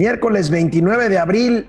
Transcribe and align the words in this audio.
Miércoles 0.00 0.48
29 0.48 1.10
de 1.10 1.18
abril. 1.18 1.66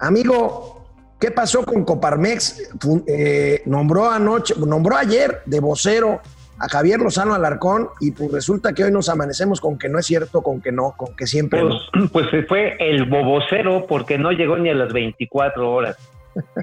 Amigo, 0.00 0.84
¿qué 1.20 1.30
pasó 1.30 1.64
con 1.64 1.84
Coparmex? 1.84 2.72
Eh, 3.06 3.62
nombró 3.66 4.10
anoche, 4.10 4.54
nombró 4.58 4.96
ayer 4.96 5.42
de 5.46 5.60
vocero 5.60 6.20
a 6.58 6.68
Javier 6.68 6.98
Lozano 6.98 7.34
Alarcón 7.34 7.86
y 8.00 8.10
pues 8.10 8.32
resulta 8.32 8.72
que 8.72 8.82
hoy 8.82 8.90
nos 8.90 9.08
amanecemos 9.08 9.60
con 9.60 9.78
que 9.78 9.88
no 9.88 10.00
es 10.00 10.06
cierto, 10.06 10.42
con 10.42 10.60
que 10.60 10.72
no, 10.72 10.94
con 10.96 11.14
que 11.14 11.28
siempre 11.28 11.60
pues, 11.60 11.74
no. 11.94 12.08
Pues 12.08 12.26
fue 12.48 12.74
el 12.80 13.04
bobocero 13.04 13.86
porque 13.86 14.18
no 14.18 14.32
llegó 14.32 14.58
ni 14.58 14.68
a 14.68 14.74
las 14.74 14.92
24 14.92 15.70
horas. 15.70 15.96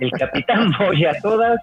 El 0.02 0.12
capitán 0.12 0.74
voy 0.80 1.06
a 1.06 1.14
todas 1.22 1.62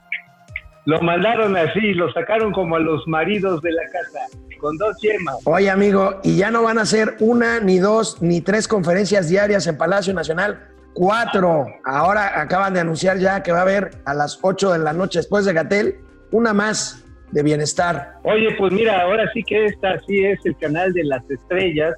lo 0.87 1.03
mandaron 1.03 1.57
así, 1.57 1.95
lo 1.95 2.11
sacaron 2.13 2.53
como 2.53 2.77
a 2.77 2.79
los 2.79 3.07
maridos 3.09 3.61
de 3.61 3.73
la 3.73 3.83
casa, 3.93 4.21
con 4.59 4.77
dos 4.77 4.97
yemas. 5.01 5.37
Oye, 5.45 5.71
amigo, 5.71 6.21
y 6.23 6.37
ya 6.37 6.51
no 6.51 6.63
van 6.63 6.79
a 6.79 6.87
ser 6.87 7.17
una, 7.21 7.61
ni 7.61 7.79
dos, 7.79 8.21
ni 8.23 8.41
tres 8.41 8.69
conferencias 8.69 9.29
diarias 9.29 9.67
en 9.67 9.77
Palacio 9.77 10.13
Nacional, 10.15 10.69
cuatro. 10.95 11.67
Ahora 11.85 12.41
acaban 12.41 12.75
de 12.75 12.81
anunciar 12.81 13.19
ya 13.19 13.43
que 13.43 13.53
va 13.53 13.59
a 13.59 13.63
haber 13.63 13.91
a 14.05 14.15
las 14.15 14.39
ocho 14.43 14.73
de 14.73 14.79
la 14.79 14.93
noche 14.93 15.19
después 15.19 15.45
de 15.45 15.53
Gatel, 15.53 16.01
una 16.33 16.53
más 16.53 17.05
de 17.33 17.43
bienestar. 17.43 18.15
Oye, 18.25 18.55
pues 18.59 18.73
mira, 18.73 19.03
ahora 19.03 19.31
sí 19.33 19.43
que 19.43 19.67
esta 19.67 19.99
sí 20.07 20.25
es 20.25 20.39
el 20.45 20.57
canal 20.57 20.93
de 20.93 21.05
las 21.05 21.29
estrellas, 21.31 21.95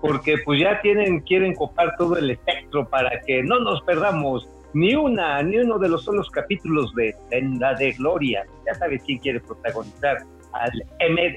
porque 0.00 0.36
pues 0.44 0.60
ya 0.60 0.80
tienen, 0.80 1.20
quieren 1.20 1.54
copar 1.54 1.94
todo 1.96 2.16
el 2.16 2.30
espectro 2.30 2.88
para 2.88 3.20
que 3.26 3.42
no 3.42 3.60
nos 3.60 3.82
perdamos 3.82 4.48
ni 4.72 4.94
una, 4.94 5.42
ni 5.42 5.58
uno 5.58 5.78
de 5.78 5.88
los 5.88 6.04
solos 6.04 6.30
capítulos 6.30 6.94
de 6.94 7.14
Senda 7.28 7.74
de 7.74 7.92
Gloria. 7.92 8.44
Ya 8.66 8.74
sabes 8.74 9.02
quién 9.04 9.18
quiere 9.18 9.40
protagonizar 9.40 10.18
al, 10.52 10.84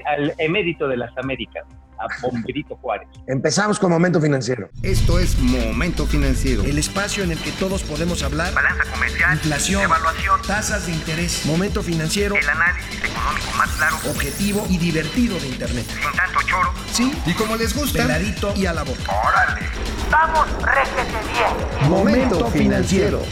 al 0.06 0.34
emérito 0.38 0.88
de 0.88 0.96
las 0.96 1.16
Américas, 1.18 1.64
a 1.98 2.06
Bomberito 2.22 2.76
Juárez. 2.76 3.08
Empezamos 3.26 3.78
con 3.78 3.90
Momento 3.90 4.20
Financiero. 4.20 4.68
Esto 4.82 5.18
es 5.18 5.38
Momento 5.38 6.06
Financiero. 6.06 6.64
El 6.64 6.78
espacio 6.78 7.22
en 7.22 7.30
el 7.30 7.38
que 7.38 7.52
todos 7.52 7.84
podemos 7.84 8.22
hablar. 8.22 8.52
Balanza 8.52 8.84
comercial. 8.92 9.34
Inflación. 9.34 9.82
Evaluación. 9.82 10.40
Tasas 10.46 10.86
de 10.86 10.92
interés. 10.92 11.46
Momento 11.46 11.82
Financiero. 11.82 12.34
El 12.34 12.48
análisis 12.48 13.04
económico 13.04 13.56
más 13.56 13.70
claro. 13.72 13.96
Objetivo 14.10 14.66
y 14.68 14.78
divertido 14.78 15.38
de 15.38 15.46
Internet. 15.48 15.86
Sin 15.86 16.12
tanto 16.16 16.40
choro. 16.46 16.72
Sí. 16.90 17.12
Y 17.26 17.32
como 17.34 17.56
les 17.56 17.74
gusta. 17.76 18.02
Peladito 18.02 18.52
y 18.56 18.66
a 18.66 18.74
la 18.74 18.82
boca. 18.82 19.12
¡Órale! 19.28 19.66
¡Vamos, 20.10 20.46
réjete 20.62 21.18
bien! 21.32 21.90
Momento 21.90 22.46
Financiero. 22.48 23.22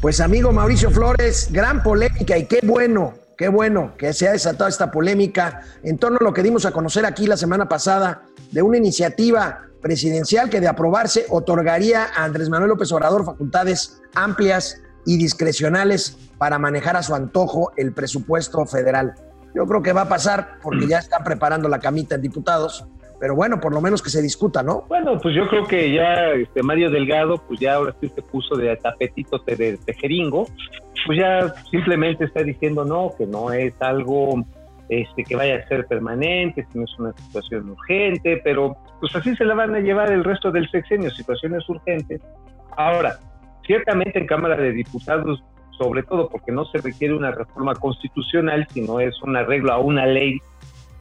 Pues 0.00 0.18
amigo 0.22 0.50
Mauricio 0.50 0.90
Flores, 0.90 1.48
gran 1.52 1.82
polémica 1.82 2.38
y 2.38 2.46
qué 2.46 2.60
bueno, 2.62 3.12
qué 3.36 3.48
bueno 3.48 3.92
que 3.98 4.14
se 4.14 4.26
ha 4.26 4.32
desatado 4.32 4.66
esta 4.66 4.90
polémica 4.90 5.60
en 5.82 5.98
torno 5.98 6.16
a 6.18 6.24
lo 6.24 6.32
que 6.32 6.42
dimos 6.42 6.64
a 6.64 6.72
conocer 6.72 7.04
aquí 7.04 7.26
la 7.26 7.36
semana 7.36 7.68
pasada 7.68 8.22
de 8.50 8.62
una 8.62 8.78
iniciativa 8.78 9.66
presidencial 9.82 10.48
que 10.48 10.62
de 10.62 10.68
aprobarse 10.68 11.26
otorgaría 11.28 12.06
a 12.16 12.24
Andrés 12.24 12.48
Manuel 12.48 12.70
López 12.70 12.90
Obrador 12.92 13.26
facultades 13.26 14.00
amplias 14.14 14.80
y 15.04 15.18
discrecionales 15.18 16.16
para 16.38 16.58
manejar 16.58 16.96
a 16.96 17.02
su 17.02 17.14
antojo 17.14 17.72
el 17.76 17.92
presupuesto 17.92 18.64
federal. 18.64 19.16
Yo 19.54 19.66
creo 19.66 19.82
que 19.82 19.92
va 19.92 20.02
a 20.02 20.08
pasar 20.08 20.60
porque 20.62 20.86
ya 20.86 21.00
están 21.00 21.24
preparando 21.24 21.68
la 21.68 21.78
camita 21.78 22.14
en 22.14 22.22
diputados 22.22 22.86
pero 23.20 23.34
bueno, 23.34 23.60
por 23.60 23.74
lo 23.74 23.82
menos 23.82 24.02
que 24.02 24.08
se 24.08 24.22
discuta, 24.22 24.62
¿no? 24.62 24.84
Bueno, 24.88 25.20
pues 25.20 25.34
yo 25.34 25.46
creo 25.46 25.66
que 25.66 25.92
ya 25.92 26.30
este 26.30 26.62
Mario 26.62 26.90
Delgado, 26.90 27.36
pues 27.46 27.60
ya 27.60 27.74
ahora 27.74 27.94
sí 28.00 28.08
se 28.08 28.22
puso 28.22 28.56
de 28.56 28.74
tapetito 28.76 29.38
de, 29.46 29.76
tejeringo, 29.84 30.46
pues 31.06 31.18
ya 31.18 31.52
simplemente 31.70 32.24
está 32.24 32.42
diciendo 32.42 32.84
no, 32.84 33.12
que 33.18 33.26
no 33.26 33.52
es 33.52 33.74
algo 33.82 34.42
este, 34.88 35.24
que 35.24 35.36
vaya 35.36 35.56
a 35.56 35.68
ser 35.68 35.86
permanente, 35.86 36.66
que 36.72 36.78
no 36.78 36.84
es 36.84 36.98
una 36.98 37.12
situación 37.12 37.68
urgente, 37.68 38.40
pero 38.42 38.74
pues 38.98 39.14
así 39.14 39.36
se 39.36 39.44
la 39.44 39.54
van 39.54 39.74
a 39.74 39.80
llevar 39.80 40.10
el 40.10 40.24
resto 40.24 40.50
del 40.50 40.68
sexenio, 40.70 41.10
situaciones 41.10 41.68
urgentes. 41.68 42.22
Ahora, 42.74 43.18
ciertamente 43.66 44.18
en 44.18 44.26
Cámara 44.26 44.56
de 44.56 44.72
Diputados, 44.72 45.44
sobre 45.76 46.02
todo 46.04 46.28
porque 46.30 46.52
no 46.52 46.64
se 46.64 46.78
requiere 46.78 47.14
una 47.14 47.32
reforma 47.32 47.74
constitucional, 47.74 48.66
sino 48.70 48.98
es 48.98 49.14
un 49.22 49.36
arreglo 49.36 49.72
a 49.72 49.78
una 49.78 50.06
ley 50.06 50.38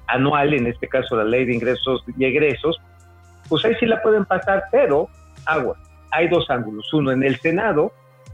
anual, 0.09 0.53
en 0.53 0.67
este 0.67 0.87
caso 0.87 1.15
la 1.15 1.23
ley 1.23 1.45
de 1.45 1.53
ingresos 1.53 2.03
y 2.17 2.25
egresos, 2.25 2.79
pues 3.47 3.65
ahí 3.65 3.75
sí 3.79 3.85
la 3.85 4.01
pueden 4.01 4.25
pasar, 4.25 4.63
pero 4.71 5.07
agua. 5.45 5.77
Hay 6.11 6.27
dos 6.27 6.49
ángulos. 6.49 6.91
Uno, 6.93 7.11
en 7.11 7.23
el 7.23 7.37
Senado, 7.37 7.91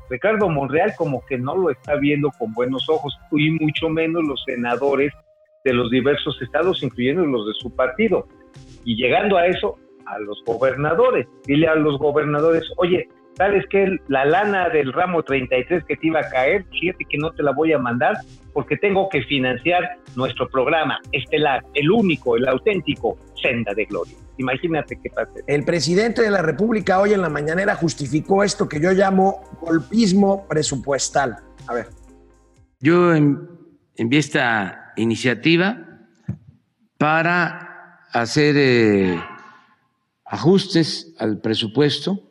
Ricardo 0.09 0.49
Monreal 0.49 0.93
como 0.97 1.25
que 1.25 1.37
no 1.37 1.55
lo 1.55 1.69
está 1.69 1.95
viendo 1.95 2.31
con 2.37 2.53
buenos 2.53 2.87
ojos, 2.89 3.17
y 3.31 3.51
mucho 3.51 3.89
menos 3.89 4.23
los 4.23 4.43
senadores 4.45 5.13
de 5.63 5.73
los 5.73 5.89
diversos 5.89 6.41
estados, 6.41 6.83
incluyendo 6.83 7.25
los 7.25 7.47
de 7.47 7.53
su 7.53 7.75
partido. 7.75 8.27
Y 8.83 8.95
llegando 8.95 9.37
a 9.37 9.47
eso, 9.47 9.77
a 10.05 10.19
los 10.19 10.43
gobernadores. 10.45 11.27
Dile 11.45 11.67
a 11.67 11.75
los 11.75 11.97
gobernadores, 11.97 12.63
oye, 12.77 13.07
¿sabes 13.38 13.66
qué? 13.69 13.97
La 14.07 14.25
lana 14.25 14.69
del 14.69 14.94
ramo 14.94 15.23
33 15.23 15.84
que 15.85 15.96
te 15.96 16.07
iba 16.07 16.19
a 16.19 16.29
caer, 16.29 16.66
fíjate 16.72 17.06
que 17.09 17.18
no 17.18 17.31
te 17.31 17.44
la 17.44 17.51
voy 17.51 17.73
a 17.73 17.79
mandar 17.79 18.18
porque 18.53 18.78
tengo 18.78 19.09
que 19.09 19.22
financiar 19.23 19.97
nuestro 20.16 20.47
programa 20.47 21.00
estelar, 21.12 21.63
el 21.73 21.91
único, 21.91 22.38
el 22.38 22.47
auténtico 22.47 23.18
Senda 23.41 23.73
de 23.73 23.85
Gloria. 23.85 24.16
Imagínate 24.38 24.97
qué 25.01 25.09
pasa. 25.09 25.31
El 25.47 25.63
presidente 25.66 26.22
de 26.22 26.31
la 26.31 26.41
República 26.41 27.00
hoy 27.00 27.13
en 27.13 27.22
la 27.22 27.29
mañanera 27.29 27.75
justificó 27.75 28.44
esto 28.44 28.68
que 28.68 28.79
yo 28.79 28.91
llamo 28.91 29.44
golpismo 29.62 30.47
presupuestal. 30.47 31.38
A 31.67 31.73
ver. 31.73 31.88
Yo 32.79 33.13
envié 33.13 34.19
esta 34.19 34.94
iniciativa 34.96 35.78
para 36.97 38.00
hacer 38.12 38.56
eh, 38.57 39.19
ajustes 40.25 41.13
al 41.19 41.40
presupuesto 41.40 42.24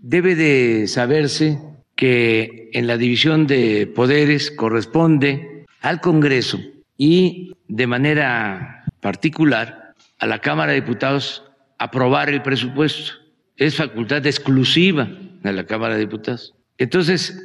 Debe 0.00 0.36
de 0.36 0.86
saberse 0.86 1.58
que 1.96 2.70
en 2.72 2.86
la 2.86 2.96
división 2.96 3.48
de 3.48 3.88
poderes 3.88 4.52
corresponde 4.52 5.64
al 5.80 6.00
Congreso 6.00 6.60
y 6.96 7.56
de 7.66 7.86
manera 7.88 8.84
particular 9.00 9.94
a 10.20 10.26
la 10.26 10.40
Cámara 10.40 10.72
de 10.72 10.82
Diputados 10.82 11.42
aprobar 11.78 12.28
el 12.28 12.42
presupuesto. 12.42 13.12
Es 13.56 13.74
facultad 13.74 14.24
exclusiva 14.24 15.10
de 15.42 15.52
la 15.52 15.66
Cámara 15.66 15.94
de 15.94 16.00
Diputados. 16.00 16.54
Entonces, 16.76 17.36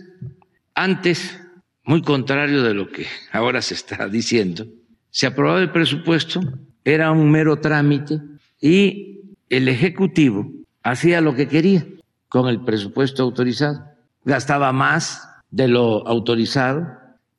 antes, 0.76 1.42
muy 1.84 2.04
contrario 2.04 2.62
de 2.62 2.76
lo 2.76 2.88
que 2.90 3.08
ahora 3.32 3.64
se 3.64 3.74
está 3.74 4.08
diciendo, 4.08 4.68
se 5.10 5.26
aprobaba 5.26 5.60
el 5.60 5.72
presupuesto, 5.72 6.40
era 6.86 7.12
un 7.12 7.32
mero 7.32 7.60
trámite 7.60 8.20
y 8.62 9.22
el 9.50 9.68
Ejecutivo 9.68 10.52
hacía 10.84 11.20
lo 11.20 11.34
que 11.34 11.48
quería 11.48 11.88
con 12.34 12.48
el 12.48 12.62
presupuesto 12.62 13.22
autorizado. 13.22 13.86
Gastaba 14.26 14.74
más 14.74 15.30
de 15.52 15.68
lo 15.68 16.08
autorizado, 16.08 16.88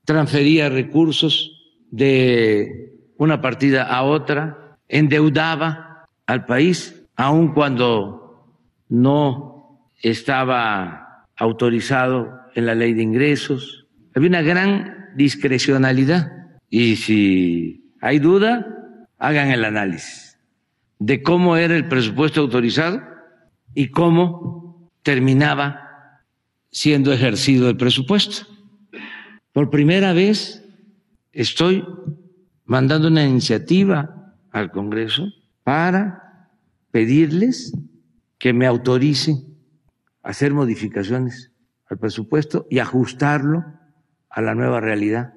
transfería 0.05 0.69
recursos 0.69 1.51
de 1.91 2.93
una 3.19 3.41
partida 3.41 3.83
a 3.83 4.05
otra, 4.05 4.79
endeudaba 4.87 6.07
al 6.27 6.47
país, 6.47 7.03
aun 7.17 7.55
cuando 7.55 8.55
no 8.89 9.91
estaba 10.01 11.27
autorizado 11.37 12.31
en 12.55 12.67
la 12.67 12.77
ley 12.77 12.95
de 12.95 13.03
ingresos. 13.03 13.89
Había 14.15 14.29
una 14.29 14.43
gran 14.43 15.09
discrecionalidad 15.17 16.31
y 16.71 16.95
si 16.95 17.91
hay 18.01 18.21
duda, 18.21 18.65
hagan 19.19 19.51
el 19.51 19.65
análisis 19.65 20.39
de 21.01 21.21
cómo 21.21 21.57
era 21.57 21.75
el 21.75 21.89
presupuesto 21.89 22.43
autorizado 22.43 23.03
y 23.75 23.89
cómo 23.89 24.64
terminaba 25.05 26.23
siendo 26.73 27.13
ejercido 27.13 27.71
el 27.71 27.77
presupuesto. 27.77 28.47
Por 29.53 29.71
primera 29.71 30.13
vez 30.13 30.65
estoy 31.31 31.85
mandando 32.65 33.07
una 33.07 33.25
iniciativa 33.25 34.35
al 34.51 34.73
Congreso 34.73 35.29
para 35.63 36.49
pedirles 36.91 37.73
que 38.39 38.53
me 38.53 38.67
autoricen 38.67 39.57
hacer 40.23 40.53
modificaciones 40.53 41.53
al 41.87 41.99
presupuesto 41.99 42.67
y 42.71 42.81
ajustarlo 42.81 43.65
a 44.29 44.41
la 44.41 44.55
nueva 44.55 44.81
realidad. 44.81 45.35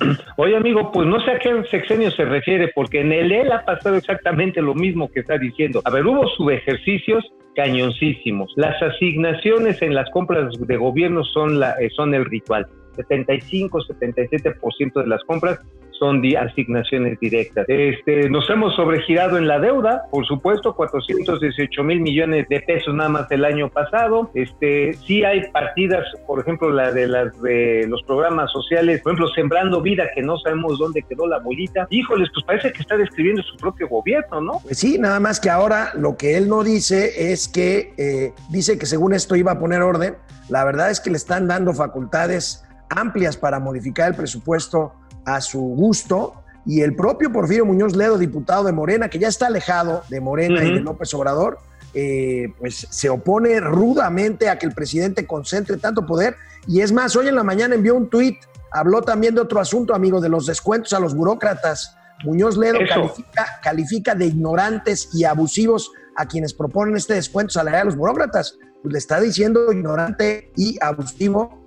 Oye, 0.36 0.56
amigo, 0.56 0.90
pues 0.92 1.06
no 1.06 1.20
sé 1.20 1.32
a 1.32 1.38
qué 1.38 1.62
sexenio 1.70 2.10
se 2.10 2.24
refiere, 2.24 2.70
porque 2.74 3.00
en 3.00 3.12
el 3.12 3.32
él 3.32 3.52
ha 3.52 3.64
pasado 3.64 3.96
exactamente 3.96 4.60
lo 4.60 4.74
mismo 4.74 5.10
que 5.10 5.20
está 5.20 5.38
diciendo. 5.38 5.82
A 5.84 5.90
ver, 5.90 6.06
hubo 6.06 6.26
subejercicios 6.28 7.24
cañoncísimos. 7.54 8.52
Las 8.56 8.80
asignaciones 8.82 9.80
en 9.82 9.94
las 9.94 10.10
compras 10.10 10.52
de 10.58 10.76
gobierno 10.76 11.22
son, 11.24 11.60
la, 11.60 11.72
eh, 11.80 11.90
son 11.94 12.14
el 12.14 12.24
ritual. 12.24 12.66
75, 12.96 13.78
77% 13.80 15.02
de 15.02 15.06
las 15.06 15.22
compras 15.24 15.60
son 15.98 16.22
asignaciones 16.36 17.18
directas. 17.20 17.66
Este, 17.68 18.28
nos 18.28 18.48
hemos 18.50 18.74
sobregirado 18.74 19.38
en 19.38 19.46
la 19.46 19.58
deuda, 19.58 20.04
por 20.10 20.26
supuesto, 20.26 20.74
418 20.74 21.84
mil 21.84 22.00
millones 22.00 22.48
de 22.48 22.60
pesos 22.60 22.94
nada 22.94 23.08
más 23.08 23.30
el 23.30 23.44
año 23.44 23.68
pasado. 23.68 24.30
Este, 24.34 24.94
sí 25.06 25.24
hay 25.24 25.48
partidas, 25.50 26.04
por 26.26 26.40
ejemplo, 26.40 26.70
la 26.70 26.92
de 26.92 27.06
las 27.06 27.40
de 27.42 27.86
los 27.88 28.02
programas 28.02 28.50
sociales, 28.50 29.00
por 29.02 29.12
ejemplo, 29.12 29.28
Sembrando 29.34 29.80
Vida, 29.80 30.04
que 30.14 30.22
no 30.22 30.38
sabemos 30.38 30.78
dónde 30.78 31.02
quedó 31.02 31.26
la 31.26 31.38
bolita. 31.38 31.86
Híjoles, 31.90 32.28
pues 32.34 32.44
parece 32.46 32.72
que 32.72 32.82
está 32.82 32.96
describiendo 32.96 33.42
su 33.42 33.56
propio 33.56 33.88
gobierno, 33.88 34.40
¿no? 34.40 34.60
Pues 34.62 34.78
sí, 34.78 34.98
nada 34.98 35.20
más 35.20 35.40
que 35.40 35.50
ahora 35.50 35.92
lo 35.94 36.16
que 36.16 36.36
él 36.36 36.48
no 36.48 36.64
dice 36.64 37.32
es 37.32 37.48
que 37.48 37.94
eh, 37.96 38.32
dice 38.50 38.78
que 38.78 38.86
según 38.86 39.14
esto 39.14 39.36
iba 39.36 39.52
a 39.52 39.58
poner 39.58 39.82
orden. 39.82 40.16
La 40.48 40.64
verdad 40.64 40.90
es 40.90 41.00
que 41.00 41.10
le 41.10 41.16
están 41.16 41.48
dando 41.48 41.72
facultades 41.72 42.64
amplias 42.90 43.36
para 43.36 43.58
modificar 43.58 44.10
el 44.10 44.14
presupuesto 44.14 44.92
a 45.24 45.40
su 45.40 45.60
gusto. 45.60 46.34
Y 46.66 46.80
el 46.80 46.96
propio 46.96 47.30
Porfirio 47.30 47.66
Muñoz 47.66 47.94
Ledo, 47.94 48.16
diputado 48.16 48.64
de 48.64 48.72
Morena, 48.72 49.08
que 49.08 49.18
ya 49.18 49.28
está 49.28 49.46
alejado 49.46 50.02
de 50.08 50.20
Morena 50.20 50.64
y 50.64 50.72
de. 50.72 50.80
López 50.80 51.12
Obrador, 51.12 51.58
eh, 51.92 52.52
pues 52.58 52.86
se 52.90 53.10
opone 53.10 53.60
rudamente 53.60 54.48
a 54.48 54.58
que 54.58 54.66
el 54.66 54.72
presidente 54.72 55.26
concentre 55.26 55.76
tanto 55.76 56.06
poder. 56.06 56.36
Y 56.66 56.80
es 56.80 56.90
más, 56.90 57.14
hoy 57.16 57.28
en 57.28 57.34
la 57.34 57.44
mañana 57.44 57.74
envió 57.74 57.94
un 57.94 58.08
tuit, 58.08 58.38
habló 58.72 59.02
también 59.02 59.34
de 59.34 59.42
otro 59.42 59.60
asunto, 59.60 59.94
amigo, 59.94 60.20
de 60.20 60.30
los 60.30 60.46
descuentos 60.46 60.92
a 60.94 61.00
los 61.00 61.14
burócratas. 61.14 61.94
Muñoz 62.24 62.56
Ledo 62.56 62.78
califica, 62.88 63.46
califica 63.62 64.14
de 64.14 64.26
ignorantes 64.26 65.10
y 65.12 65.24
abusivos 65.24 65.92
a 66.16 66.26
quienes 66.26 66.54
proponen 66.54 66.96
este 66.96 67.14
descuento 67.14 67.52
salarial 67.52 67.82
a 67.82 67.84
los 67.86 67.96
burócratas. 67.96 68.56
Pues 68.82 68.92
le 68.92 68.98
está 68.98 69.20
diciendo 69.20 69.72
ignorante 69.72 70.50
y 70.56 70.78
abusivo 70.80 71.63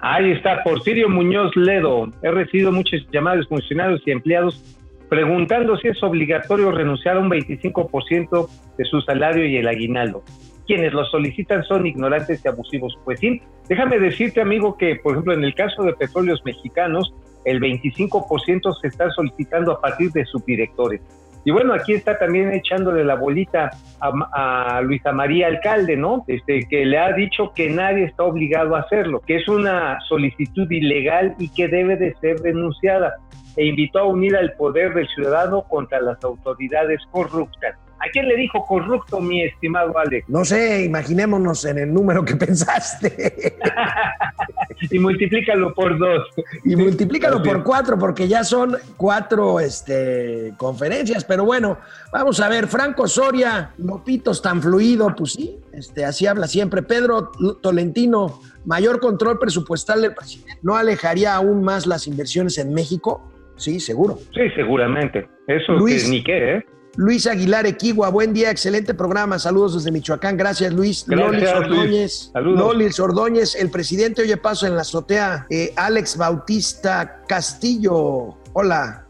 Ahí 0.00 0.32
está, 0.32 0.62
Porfirio 0.62 1.08
Muñoz 1.08 1.54
Ledo. 1.56 2.10
He 2.22 2.30
recibido 2.30 2.72
muchas 2.72 3.02
llamadas 3.12 3.40
de 3.40 3.46
funcionarios 3.46 4.02
y 4.06 4.10
empleados 4.10 4.62
preguntando 5.08 5.76
si 5.78 5.88
es 5.88 6.02
obligatorio 6.02 6.70
renunciar 6.70 7.16
a 7.16 7.20
un 7.20 7.30
25% 7.30 8.48
de 8.76 8.84
su 8.84 9.00
salario 9.02 9.46
y 9.46 9.56
el 9.56 9.68
aguinaldo. 9.68 10.22
Quienes 10.66 10.92
lo 10.92 11.04
solicitan 11.06 11.64
son 11.64 11.86
ignorantes 11.86 12.42
y 12.44 12.48
abusivos. 12.48 12.98
Pues 13.04 13.20
sí, 13.20 13.40
déjame 13.68 13.98
decirte, 13.98 14.40
amigo, 14.40 14.76
que 14.76 14.96
por 14.96 15.12
ejemplo 15.12 15.32
en 15.32 15.44
el 15.44 15.54
caso 15.54 15.82
de 15.82 15.94
petróleos 15.94 16.42
mexicanos, 16.44 17.14
el 17.44 17.60
25% 17.60 18.80
se 18.80 18.88
está 18.88 19.10
solicitando 19.10 19.72
a 19.72 19.80
partir 19.80 20.10
de 20.12 20.26
subdirectores. 20.26 21.00
Y 21.48 21.50
bueno, 21.50 21.72
aquí 21.72 21.94
está 21.94 22.18
también 22.18 22.52
echándole 22.52 23.02
la 23.04 23.14
bolita 23.14 23.70
a, 24.00 24.76
a, 24.76 24.82
Luisa 24.82 25.12
María 25.12 25.46
Alcalde, 25.46 25.96
¿no? 25.96 26.22
Este, 26.26 26.68
que 26.68 26.84
le 26.84 26.98
ha 26.98 27.10
dicho 27.14 27.52
que 27.54 27.70
nadie 27.70 28.04
está 28.04 28.24
obligado 28.24 28.76
a 28.76 28.80
hacerlo, 28.80 29.22
que 29.26 29.36
es 29.36 29.48
una 29.48 29.98
solicitud 30.10 30.70
ilegal 30.70 31.34
y 31.38 31.48
que 31.48 31.66
debe 31.68 31.96
de 31.96 32.14
ser 32.16 32.40
denunciada. 32.40 33.14
E 33.56 33.64
invitó 33.64 34.00
a 34.00 34.04
unir 34.04 34.36
al 34.36 34.52
poder 34.58 34.92
del 34.92 35.08
ciudadano 35.08 35.62
contra 35.62 36.02
las 36.02 36.22
autoridades 36.22 37.00
corruptas. 37.10 37.78
¿A 38.00 38.08
quién 38.12 38.28
le 38.28 38.36
dijo 38.36 38.64
corrupto, 38.64 39.20
mi 39.20 39.42
estimado 39.42 39.96
Alex? 39.98 40.28
No 40.28 40.44
sé, 40.44 40.84
imaginémonos 40.84 41.64
en 41.64 41.78
el 41.78 41.92
número 41.92 42.24
que 42.24 42.36
pensaste. 42.36 43.58
y 44.90 44.98
multiplícalo 45.00 45.74
por 45.74 45.98
dos. 45.98 46.28
Y 46.64 46.76
multiplícalo 46.76 47.42
por 47.42 47.64
cuatro, 47.64 47.98
porque 47.98 48.28
ya 48.28 48.44
son 48.44 48.76
cuatro 48.96 49.58
este, 49.58 50.54
conferencias. 50.56 51.24
Pero 51.24 51.44
bueno, 51.44 51.78
vamos 52.12 52.38
a 52.40 52.48
ver, 52.48 52.68
Franco 52.68 53.08
Soria, 53.08 53.72
Lopitos 53.78 54.40
tan 54.42 54.62
fluido, 54.62 55.14
pues 55.16 55.32
sí, 55.32 55.58
este, 55.72 56.04
así 56.04 56.26
habla 56.26 56.46
siempre. 56.46 56.82
Pedro 56.82 57.32
Tolentino, 57.60 58.40
mayor 58.64 59.00
control 59.00 59.40
presupuestal 59.40 60.02
del 60.02 60.14
presidente, 60.14 60.60
¿no 60.62 60.76
alejaría 60.76 61.34
aún 61.34 61.64
más 61.64 61.86
las 61.86 62.06
inversiones 62.06 62.58
en 62.58 62.72
México? 62.72 63.28
Sí, 63.56 63.80
seguro. 63.80 64.18
Sí, 64.32 64.48
seguramente. 64.54 65.28
Eso 65.48 65.72
Luis, 65.72 66.04
que 66.04 66.10
ni 66.10 66.22
qué, 66.22 66.54
¿eh? 66.54 66.66
Luis 66.98 67.28
Aguilar 67.28 67.64
Equigua, 67.64 68.08
buen 68.08 68.32
día, 68.34 68.50
excelente 68.50 68.92
programa. 68.92 69.38
Saludos 69.38 69.74
desde 69.74 69.92
Michoacán. 69.92 70.36
Gracias, 70.36 70.72
Luis. 70.72 71.04
Gracias, 71.06 71.30
Lolis 71.30 71.52
Ordóñez. 71.54 72.32
Lolis 72.34 72.98
Ordóñez, 72.98 73.54
el 73.54 73.70
presidente 73.70 74.22
oye 74.22 74.36
paso 74.36 74.66
en 74.66 74.74
la 74.74 74.80
azotea. 74.80 75.46
Eh, 75.48 75.72
Alex 75.76 76.16
Bautista 76.16 77.22
Castillo. 77.28 78.34
Hola. 78.52 79.06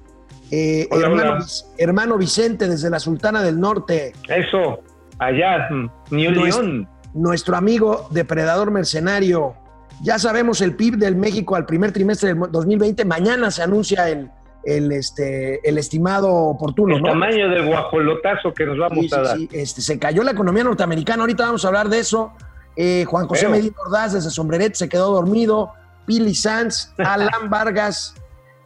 Eh, 0.50 0.86
hola, 0.90 1.06
hermano, 1.06 1.32
hola. 1.32 1.46
hermano, 1.78 2.18
Vicente, 2.18 2.68
desde 2.68 2.90
la 2.90 3.00
Sultana 3.00 3.42
del 3.42 3.58
Norte. 3.58 4.12
Eso, 4.28 4.82
allá, 5.18 5.70
New 5.70 5.90
nuestro, 6.32 6.44
León. 6.44 6.88
Nuestro 7.14 7.56
amigo 7.56 8.08
depredador 8.10 8.70
mercenario. 8.70 9.54
Ya 10.02 10.18
sabemos 10.18 10.60
el 10.60 10.76
PIB 10.76 10.98
del 10.98 11.16
México 11.16 11.56
al 11.56 11.64
primer 11.64 11.92
trimestre 11.92 12.34
del 12.34 12.50
2020. 12.52 13.06
Mañana 13.06 13.50
se 13.50 13.62
anuncia 13.62 14.10
el, 14.10 14.30
el, 14.64 14.92
este, 14.92 15.66
el 15.68 15.78
estimado 15.78 16.32
oportuno. 16.32 16.96
El 16.96 17.02
¿no? 17.02 17.08
tamaño 17.08 17.48
del 17.48 17.66
guajolotazo 17.66 18.52
que 18.52 18.66
nos 18.66 18.78
vamos 18.78 19.06
sí, 19.06 19.14
a 19.14 19.22
dar. 19.22 19.36
Sí, 19.36 19.48
este, 19.52 19.80
se 19.80 19.98
cayó 19.98 20.22
la 20.22 20.32
economía 20.32 20.64
norteamericana, 20.64 21.22
ahorita 21.22 21.46
vamos 21.46 21.64
a 21.64 21.68
hablar 21.68 21.88
de 21.88 21.98
eso. 22.00 22.32
Eh, 22.76 23.04
Juan 23.06 23.26
José 23.26 23.46
Pero. 23.46 23.56
Medina 23.56 23.76
Ordaz 23.84 24.12
desde 24.12 24.30
Sombreret 24.30 24.74
se 24.74 24.88
quedó 24.88 25.12
dormido. 25.12 25.72
Pili 26.06 26.34
Sanz, 26.34 26.94
Alan 26.98 27.50
Vargas, 27.50 28.14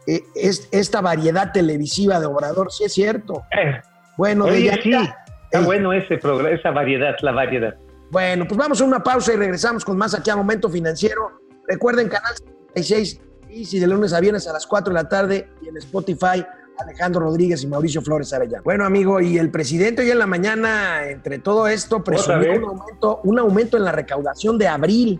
eh, 0.07 0.23
es, 0.35 0.69
esta 0.71 1.01
variedad 1.01 1.51
televisiva 1.51 2.19
de 2.19 2.25
Obrador, 2.25 2.71
sí 2.71 2.85
es 2.85 2.93
cierto. 2.93 3.43
Eh, 3.51 3.81
Bueno, 4.17 4.45
oye, 4.45 4.69
de 4.69 4.81
sí, 4.81 4.91
está 4.91 5.65
bueno 5.65 5.91
ese 5.91 6.17
programa, 6.17 6.55
esa 6.55 6.71
variedad, 6.71 7.15
la 7.21 7.31
variedad. 7.31 7.75
Bueno, 8.11 8.45
pues 8.47 8.57
vamos 8.57 8.79
a 8.79 8.83
una 8.83 9.01
pausa 9.01 9.33
y 9.33 9.37
regresamos 9.37 9.83
con 9.83 9.97
más 9.97 10.13
aquí 10.13 10.29
a 10.29 10.35
Momento 10.35 10.69
Financiero. 10.69 11.39
Recuerden, 11.67 12.09
canal 12.09 12.33
76 12.75 13.19
y 13.53 13.65
si 13.65 13.79
de 13.79 13.87
lunes 13.87 14.13
a 14.13 14.19
viernes 14.19 14.47
a 14.47 14.53
las 14.53 14.65
4 14.65 14.93
de 14.93 15.01
la 15.01 15.07
tarde 15.07 15.49
y 15.61 15.67
en 15.67 15.77
Spotify, 15.77 16.45
Alejandro 16.79 17.21
Rodríguez 17.21 17.63
y 17.63 17.67
Mauricio 17.67 18.01
Flores 18.01 18.33
Arellano. 18.33 18.63
Bueno, 18.63 18.85
amigo, 18.85 19.19
y 19.21 19.37
el 19.37 19.51
presidente 19.51 20.01
hoy 20.01 20.11
en 20.11 20.19
la 20.19 20.25
mañana, 20.25 21.07
entre 21.07 21.39
todo 21.39 21.67
esto, 21.67 22.03
presumió 22.03 22.53
un 22.53 22.63
aumento, 22.63 23.21
un 23.23 23.39
aumento 23.39 23.77
en 23.77 23.83
la 23.83 23.91
recaudación 23.91 24.57
de 24.57 24.67
abril. 24.67 25.19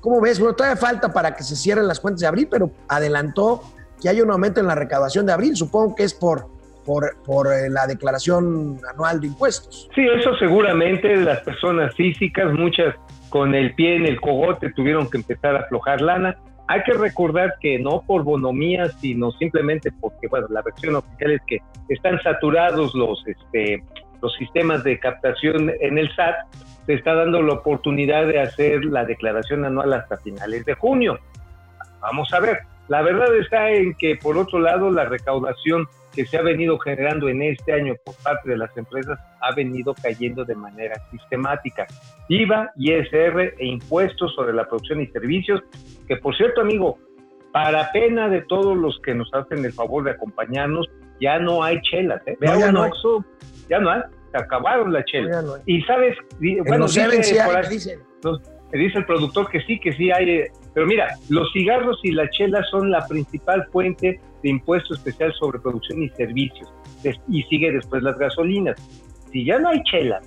¿Cómo 0.00 0.20
ves? 0.20 0.38
Bueno, 0.38 0.54
todavía 0.54 0.76
falta 0.76 1.12
para 1.12 1.34
que 1.34 1.42
se 1.42 1.56
cierren 1.56 1.86
las 1.86 2.00
cuentas 2.00 2.20
de 2.20 2.26
abril, 2.26 2.48
pero 2.50 2.70
adelantó 2.88 3.62
que 4.00 4.08
hay 4.08 4.20
un 4.20 4.30
aumento 4.30 4.60
en 4.60 4.66
la 4.66 4.74
recaudación 4.74 5.26
de 5.26 5.32
abril. 5.32 5.56
Supongo 5.56 5.94
que 5.94 6.04
es 6.04 6.14
por, 6.14 6.46
por, 6.84 7.16
por 7.24 7.52
eh, 7.52 7.68
la 7.68 7.86
declaración 7.86 8.80
anual 8.90 9.20
de 9.20 9.26
impuestos. 9.26 9.88
Sí, 9.94 10.06
eso 10.06 10.34
seguramente 10.38 11.14
las 11.16 11.40
personas 11.40 11.94
físicas, 11.94 12.52
muchas 12.52 12.94
con 13.28 13.54
el 13.54 13.74
pie 13.74 13.96
en 13.96 14.06
el 14.06 14.20
cogote, 14.20 14.72
tuvieron 14.72 15.10
que 15.10 15.18
empezar 15.18 15.56
a 15.56 15.60
aflojar 15.60 16.00
lana. 16.00 16.38
Hay 16.68 16.82
que 16.82 16.92
recordar 16.94 17.54
que 17.60 17.78
no 17.78 18.02
por 18.06 18.24
bonomía, 18.24 18.88
sino 18.88 19.30
simplemente 19.32 19.92
porque, 20.00 20.26
bueno, 20.28 20.46
la 20.50 20.62
versión 20.62 20.96
oficial 20.96 21.32
es 21.32 21.42
que 21.46 21.58
están 21.88 22.20
saturados 22.22 22.94
los, 22.94 23.22
este, 23.26 23.84
los 24.20 24.34
sistemas 24.34 24.82
de 24.82 24.98
captación 24.98 25.70
en 25.80 25.98
el 25.98 26.12
SAT, 26.14 26.34
se 26.86 26.94
está 26.94 27.14
dando 27.14 27.42
la 27.42 27.54
oportunidad 27.54 28.26
de 28.26 28.40
hacer 28.40 28.84
la 28.84 29.04
declaración 29.04 29.64
anual 29.64 29.92
hasta 29.92 30.16
finales 30.18 30.64
de 30.64 30.74
junio. 30.74 31.18
Vamos 32.00 32.32
a 32.32 32.40
ver. 32.40 32.60
La 32.88 33.02
verdad 33.02 33.34
está 33.36 33.70
en 33.70 33.94
que, 33.94 34.16
por 34.16 34.38
otro 34.38 34.60
lado, 34.60 34.90
la 34.90 35.04
recaudación 35.04 35.88
que 36.16 36.24
se 36.24 36.38
ha 36.38 36.42
venido 36.42 36.78
generando 36.78 37.28
en 37.28 37.42
este 37.42 37.74
año 37.74 37.94
por 38.02 38.14
parte 38.16 38.48
de 38.48 38.56
las 38.56 38.74
empresas 38.76 39.18
ha 39.42 39.54
venido 39.54 39.94
cayendo 39.94 40.46
de 40.46 40.54
manera 40.54 40.94
sistemática. 41.10 41.86
IVA, 42.28 42.72
ISR 42.76 43.54
e 43.58 43.66
impuestos 43.66 44.34
sobre 44.34 44.54
la 44.54 44.66
producción 44.66 45.02
y 45.02 45.06
servicios, 45.08 45.60
que 46.08 46.16
por 46.16 46.34
cierto, 46.34 46.62
amigo, 46.62 46.98
para 47.52 47.92
pena 47.92 48.30
de 48.30 48.40
todos 48.42 48.76
los 48.76 48.98
que 49.04 49.14
nos 49.14 49.32
hacen 49.34 49.64
el 49.64 49.72
favor 49.72 50.04
de 50.04 50.12
acompañarnos, 50.12 50.88
ya 51.20 51.38
no 51.38 51.62
hay 51.62 51.80
chelas, 51.82 52.20
¿eh? 52.26 52.36
No, 52.40 52.58
ya, 52.58 52.72
no 52.72 52.82
hay. 52.82 52.90
Ya 53.68 53.78
no 53.78 53.90
hay, 53.90 54.00
se 54.32 54.38
acabaron 54.38 54.92
las 54.92 55.04
chelas. 55.04 55.44
No, 55.44 55.52
y 55.66 55.82
sabes, 55.82 56.16
bueno, 56.38 56.78
no 56.78 56.86
dice, 56.86 57.22
sí 57.22 57.38
hay, 57.38 57.54
ahí, 57.54 57.68
dicen. 57.68 58.00
Dice 58.72 58.98
el 58.98 59.06
productor 59.06 59.48
que 59.50 59.60
sí, 59.60 59.78
que 59.78 59.92
sí 59.92 60.10
hay, 60.10 60.44
pero 60.74 60.86
mira, 60.86 61.14
los 61.28 61.50
cigarros 61.52 61.98
y 62.02 62.12
la 62.12 62.28
chela 62.30 62.62
son 62.70 62.90
la 62.90 63.06
principal 63.06 63.66
fuente 63.70 64.20
de 64.42 64.50
impuesto 64.50 64.94
especial 64.94 65.32
sobre 65.38 65.58
producción 65.58 66.02
y 66.02 66.08
servicios, 66.10 66.72
y 67.28 67.42
sigue 67.44 67.72
después 67.72 68.02
las 68.02 68.18
gasolinas. 68.18 68.76
Si 69.32 69.44
ya 69.44 69.58
no 69.58 69.68
hay 69.68 69.82
chela, 69.84 70.20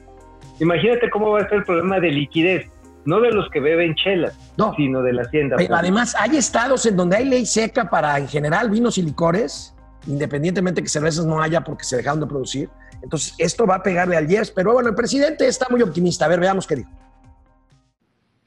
imagínate 0.60 1.10
cómo 1.10 1.32
va 1.32 1.40
a 1.40 1.42
estar 1.44 1.60
el 1.60 1.64
problema 1.64 2.00
de 2.00 2.12
liquidez, 2.12 2.68
no 3.06 3.22
de 3.22 3.32
los 3.32 3.50
que 3.50 3.60
beben 3.60 3.96
chelas, 3.96 4.38
no. 4.58 4.74
sino 4.76 5.02
de 5.02 5.14
la 5.14 5.24
hacienda. 5.24 5.56
Pero 5.58 5.76
además, 5.76 6.16
hay 6.20 6.38
estados 6.38 6.86
en 6.86 6.96
donde 6.98 7.18
hay 7.18 7.26
ley 7.26 7.46
seca 7.46 7.90
para, 7.90 8.18
en 8.18 8.28
general, 8.28 8.70
vinos 8.70 8.98
y 8.98 9.04
licores, 9.04 9.76
independientemente 10.08 10.82
que 10.82 10.90
cervezas 10.90 11.26
no 11.26 11.42
haya 11.42 11.62
porque 11.62 11.84
se 11.84 11.98
dejaron 11.98 12.20
de 12.20 12.28
producir. 12.28 12.70
Entonces, 13.02 13.34
esto 13.38 13.66
va 13.66 13.76
a 13.76 13.84
pegarle 13.84 14.18
al 14.18 14.30
IEPS, 14.30 14.52
pero 14.52 14.74
bueno, 14.74 14.90
el 14.90 14.96
presidente 14.96 15.48
está 15.48 15.68
muy 15.70 15.82
optimista. 15.82 16.26
A 16.26 16.28
ver, 16.28 16.40
veamos 16.40 16.68
qué 16.68 16.78
dijo. 16.78 16.90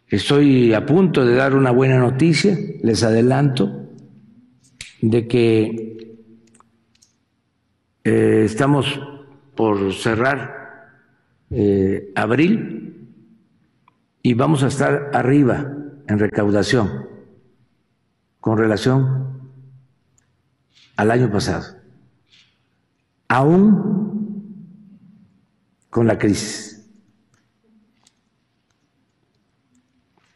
Estoy 0.08 0.74
a 0.74 0.84
punto 0.84 1.24
de 1.24 1.34
dar 1.34 1.54
una 1.54 1.70
buena 1.70 1.98
noticia, 1.98 2.54
les 2.82 3.02
adelanto, 3.02 3.81
de 5.02 5.26
que 5.26 6.16
eh, 8.04 8.42
estamos 8.44 9.00
por 9.56 9.92
cerrar 9.92 10.94
eh, 11.50 12.12
abril 12.14 13.08
y 14.22 14.34
vamos 14.34 14.62
a 14.62 14.68
estar 14.68 15.10
arriba 15.12 15.74
en 16.06 16.18
recaudación 16.18 17.08
con 18.40 18.56
relación 18.56 19.50
al 20.96 21.10
año 21.10 21.30
pasado, 21.30 21.78
aún 23.28 24.30
con 25.90 26.06
la 26.06 26.16
crisis. 26.16 26.88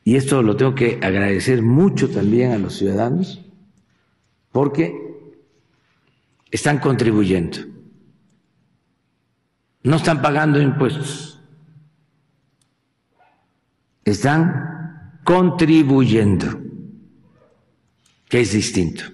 Y 0.02 0.16
esto 0.16 0.42
lo 0.42 0.56
tengo 0.56 0.74
que 0.74 0.98
agradecer 1.02 1.62
mucho 1.62 2.10
también 2.10 2.52
a 2.52 2.58
los 2.58 2.76
ciudadanos 2.76 3.45
porque 4.56 4.90
están 6.50 6.78
contribuyendo. 6.78 7.58
No 9.82 9.96
están 9.96 10.22
pagando 10.22 10.58
impuestos. 10.62 11.38
Están 14.02 15.20
contribuyendo, 15.24 16.58
que 18.30 18.40
es 18.40 18.52
distinto. 18.52 19.04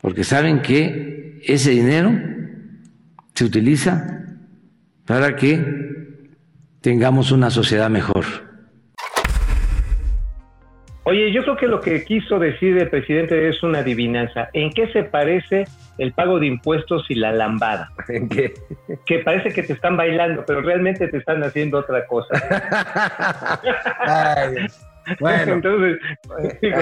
Porque 0.00 0.22
saben 0.22 0.62
que 0.62 1.40
ese 1.44 1.70
dinero 1.70 2.12
se 3.34 3.44
utiliza 3.44 4.38
para 5.06 5.34
que 5.34 6.38
tengamos 6.80 7.32
una 7.32 7.50
sociedad 7.50 7.90
mejor. 7.90 8.53
Oye, 11.06 11.30
yo 11.32 11.42
creo 11.42 11.56
que 11.56 11.66
lo 11.66 11.80
que 11.80 12.02
quiso 12.04 12.38
decir 12.38 12.78
el 12.78 12.88
presidente 12.88 13.48
es 13.48 13.62
una 13.62 13.80
adivinanza. 13.80 14.48
¿En 14.54 14.70
qué 14.70 14.88
se 14.88 15.04
parece 15.04 15.64
el 15.98 16.12
pago 16.12 16.40
de 16.40 16.46
impuestos 16.46 17.04
y 17.10 17.14
la 17.14 17.30
lambada? 17.32 17.90
¿En 18.08 18.28
qué? 18.28 18.54
Que 19.04 19.18
parece 19.18 19.52
que 19.52 19.62
te 19.62 19.74
están 19.74 19.98
bailando, 19.98 20.44
pero 20.46 20.62
realmente 20.62 21.08
te 21.08 21.18
están 21.18 21.44
haciendo 21.44 21.78
otra 21.78 22.06
cosa. 22.06 22.34
Ay, 24.06 24.66
bueno, 25.20 25.52
Entonces, 25.54 25.98
digo, 26.62 26.78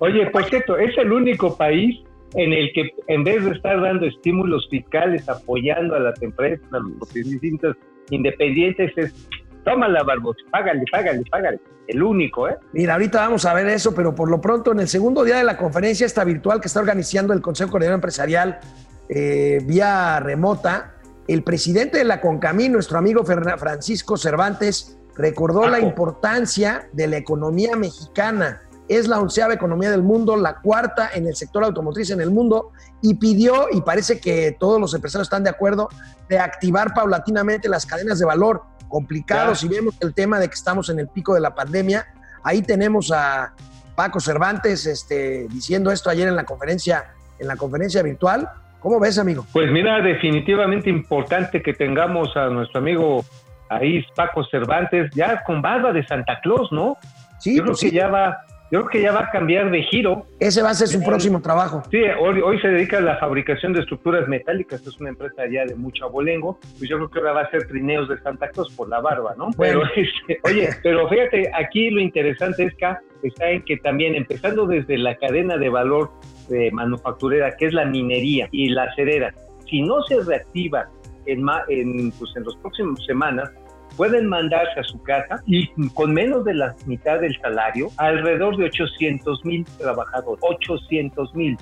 oye, 0.00 0.26
por 0.30 0.44
cierto, 0.44 0.78
es 0.78 0.96
el 0.96 1.12
único 1.12 1.54
país 1.56 2.02
en 2.34 2.54
el 2.54 2.72
que 2.72 2.90
en 3.08 3.24
vez 3.24 3.44
de 3.44 3.52
estar 3.52 3.78
dando 3.80 4.06
estímulos 4.06 4.66
fiscales, 4.70 5.28
apoyando 5.28 5.94
a 5.96 6.00
las 6.00 6.22
empresas, 6.22 6.66
a 6.72 6.78
los 6.78 7.12
distintos 7.12 7.76
independientes, 8.10 8.92
es 8.96 9.28
tómala, 9.68 10.02
Barbosa, 10.02 10.40
págale, 10.50 10.84
págale, 10.90 11.22
págale. 11.30 11.60
El 11.86 12.02
único, 12.02 12.48
¿eh? 12.48 12.58
mira, 12.72 12.94
ahorita 12.94 13.20
vamos 13.20 13.44
a 13.46 13.54
ver 13.54 13.66
eso, 13.68 13.94
pero 13.94 14.14
por 14.14 14.30
lo 14.30 14.40
pronto, 14.40 14.72
en 14.72 14.80
el 14.80 14.88
segundo 14.88 15.24
día 15.24 15.38
de 15.38 15.44
la 15.44 15.56
conferencia 15.56 16.06
esta 16.06 16.22
virtual 16.24 16.60
que 16.60 16.68
está 16.68 16.80
organizando 16.80 17.32
el 17.32 17.40
Consejo 17.40 17.70
Coordinador 17.70 17.96
Empresarial 17.96 18.60
eh, 19.08 19.60
vía 19.64 20.20
remota, 20.20 20.94
el 21.26 21.42
presidente 21.42 21.98
de 21.98 22.04
la 22.04 22.20
CONCAMI, 22.20 22.68
nuestro 22.68 22.98
amigo 22.98 23.24
Francisco 23.24 24.16
Cervantes, 24.16 24.98
recordó 25.16 25.68
la 25.68 25.80
importancia 25.80 26.88
de 26.92 27.06
la 27.06 27.16
economía 27.16 27.76
mexicana. 27.76 28.62
Es 28.88 29.08
la 29.08 29.20
onceava 29.20 29.52
economía 29.52 29.90
del 29.90 30.02
mundo, 30.02 30.36
la 30.36 30.60
cuarta 30.60 31.10
en 31.14 31.26
el 31.26 31.36
sector 31.36 31.64
automotriz 31.64 32.10
en 32.10 32.22
el 32.22 32.30
mundo, 32.30 32.72
y 33.02 33.14
pidió, 33.14 33.66
y 33.70 33.82
parece 33.82 34.20
que 34.20 34.56
todos 34.58 34.80
los 34.80 34.94
empresarios 34.94 35.26
están 35.26 35.44
de 35.44 35.50
acuerdo, 35.50 35.88
de 36.28 36.38
activar 36.38 36.94
paulatinamente 36.94 37.68
las 37.68 37.84
cadenas 37.84 38.18
de 38.18 38.24
valor. 38.24 38.62
Complicado, 38.88 39.54
si 39.54 39.68
vemos 39.68 39.94
el 40.00 40.14
tema 40.14 40.38
de 40.38 40.48
que 40.48 40.54
estamos 40.54 40.88
en 40.88 40.98
el 40.98 41.08
pico 41.08 41.34
de 41.34 41.40
la 41.40 41.54
pandemia, 41.54 42.06
ahí 42.42 42.62
tenemos 42.62 43.12
a 43.12 43.52
Paco 43.94 44.20
Cervantes 44.20 44.86
este, 44.86 45.46
diciendo 45.48 45.90
esto 45.90 46.08
ayer 46.08 46.28
en 46.28 46.36
la 46.36 46.44
conferencia, 46.44 47.12
en 47.38 47.48
la 47.48 47.56
conferencia 47.56 48.02
virtual. 48.02 48.48
¿Cómo 48.80 49.00
ves, 49.00 49.18
amigo? 49.18 49.44
Pues 49.52 49.70
mira, 49.70 50.00
definitivamente 50.00 50.88
importante 50.88 51.62
que 51.62 51.74
tengamos 51.74 52.36
a 52.36 52.46
nuestro 52.46 52.78
amigo 52.78 53.24
ahí, 53.68 54.04
Paco 54.14 54.44
Cervantes, 54.44 55.10
ya 55.14 55.42
con 55.42 55.60
barba 55.60 55.92
de 55.92 56.06
Santa 56.06 56.38
Claus, 56.40 56.70
¿no? 56.70 56.96
Sí, 57.38 57.56
yo 57.56 57.62
creo 57.62 57.72
pues 57.72 57.80
que 57.80 57.90
sí, 57.90 57.96
ya 57.96 58.08
va, 58.08 58.44
yo 58.70 58.80
creo 58.84 58.88
que 58.88 59.02
ya 59.02 59.12
va 59.12 59.20
a 59.20 59.30
cambiar 59.30 59.70
de 59.70 59.82
giro. 59.84 60.26
ese 60.40 60.62
va 60.62 60.70
a 60.70 60.74
ser 60.74 60.88
su 60.88 61.02
próximo 61.02 61.40
trabajo. 61.40 61.82
Sí, 61.90 62.02
hoy, 62.20 62.40
hoy 62.40 62.60
se 62.60 62.68
dedica 62.68 62.98
a 62.98 63.00
la 63.00 63.16
fabricación 63.16 63.72
de 63.72 63.80
estructuras 63.80 64.28
metálicas, 64.28 64.86
es 64.86 65.00
una 65.00 65.08
empresa 65.10 65.42
ya 65.50 65.64
de 65.64 65.74
mucho 65.74 66.04
abolengo, 66.04 66.58
pues 66.78 66.88
yo 66.90 66.96
creo 66.96 67.10
que 67.10 67.18
ahora 67.20 67.32
va 67.32 67.40
a 67.42 67.50
ser 67.50 67.66
trineos 67.66 68.08
de 68.08 68.18
Santa 68.20 68.48
Claus 68.50 68.72
por 68.74 68.88
la 68.88 69.00
barba, 69.00 69.34
¿no? 69.38 69.50
Bueno. 69.56 69.80
Pero, 69.94 70.06
este, 70.06 70.40
oye, 70.44 70.68
pero 70.82 71.08
fíjate, 71.08 71.50
aquí 71.54 71.90
lo 71.90 72.00
interesante 72.00 72.64
es 72.64 72.74
que 72.74 72.94
está 73.22 73.50
en 73.50 73.62
que 73.62 73.76
también, 73.78 74.14
empezando 74.14 74.66
desde 74.66 74.98
la 74.98 75.14
cadena 75.16 75.56
de 75.56 75.68
valor 75.68 76.10
de 76.48 76.70
manufacturera, 76.70 77.56
que 77.56 77.66
es 77.66 77.72
la 77.74 77.84
minería 77.84 78.48
y 78.52 78.68
la 78.70 78.84
acerera, 78.84 79.32
si 79.68 79.82
no 79.82 80.02
se 80.04 80.20
reactiva 80.22 80.88
en, 81.26 81.42
ma- 81.42 81.64
en, 81.68 82.10
pues, 82.12 82.30
en 82.36 82.44
las 82.44 82.54
próximas 82.56 83.04
semanas, 83.04 83.50
pueden 83.98 84.28
mandarse 84.28 84.78
a 84.78 84.84
su 84.84 85.02
casa 85.02 85.42
y 85.44 85.66
con 85.88 86.14
menos 86.14 86.44
de 86.44 86.54
la 86.54 86.74
mitad 86.86 87.18
del 87.20 87.36
salario, 87.40 87.88
alrededor 87.96 88.56
de 88.56 88.66
800 88.66 89.44
mil 89.44 89.64
trabajadores. 89.76 90.40
800 90.40 91.34
mil. 91.34 91.58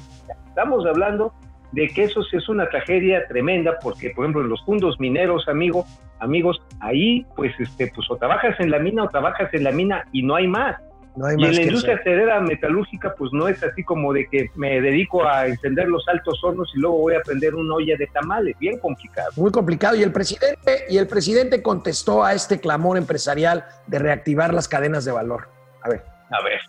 Estamos 0.46 0.84
hablando 0.84 1.32
de 1.72 1.88
que 1.88 2.04
eso 2.04 2.20
es 2.30 2.48
una 2.50 2.68
tragedia 2.68 3.26
tremenda 3.26 3.78
porque, 3.82 4.10
por 4.10 4.26
ejemplo, 4.26 4.42
en 4.42 4.50
los 4.50 4.62
fundos 4.66 5.00
mineros, 5.00 5.48
amigo, 5.48 5.86
amigos, 6.20 6.62
ahí 6.80 7.24
pues 7.34 7.52
este 7.58 7.90
pues 7.94 8.06
o 8.10 8.16
trabajas 8.16 8.54
en 8.60 8.70
la 8.70 8.78
mina 8.80 9.04
o 9.04 9.08
trabajas 9.08 9.52
en 9.54 9.64
la 9.64 9.72
mina 9.72 10.06
y 10.12 10.22
no 10.22 10.36
hay 10.36 10.46
más. 10.46 10.76
No 11.16 11.26
hay 11.26 11.36
Y 11.38 11.40
más 11.40 11.50
en 11.50 11.56
la 11.56 11.62
industria 11.62 11.94
hacer. 11.94 12.12
acerera 12.12 12.40
metalúrgica, 12.40 13.14
pues 13.16 13.32
no 13.32 13.48
es 13.48 13.62
así 13.62 13.82
como 13.82 14.12
de 14.12 14.26
que 14.26 14.50
me 14.54 14.80
dedico 14.80 15.26
a 15.26 15.46
encender 15.46 15.88
los 15.88 16.06
altos 16.08 16.38
hornos 16.44 16.70
y 16.76 16.80
luego 16.80 16.98
voy 16.98 17.14
a 17.14 17.20
prender 17.22 17.54
una 17.54 17.74
olla 17.74 17.96
de 17.96 18.06
tamales. 18.08 18.56
Bien 18.58 18.78
complicado. 18.78 19.30
Muy 19.36 19.50
complicado. 19.50 19.96
Y 19.96 20.02
el 20.02 20.12
presidente, 20.12 20.84
y 20.90 20.98
el 20.98 21.06
presidente 21.06 21.62
contestó 21.62 22.22
a 22.22 22.34
este 22.34 22.60
clamor 22.60 22.98
empresarial 22.98 23.64
de 23.86 23.98
reactivar 23.98 24.52
las 24.52 24.68
cadenas 24.68 25.04
de 25.04 25.12
valor. 25.12 25.48
A 25.82 25.88
ver. 25.88 26.02
A 26.30 26.42
ver. 26.44 26.60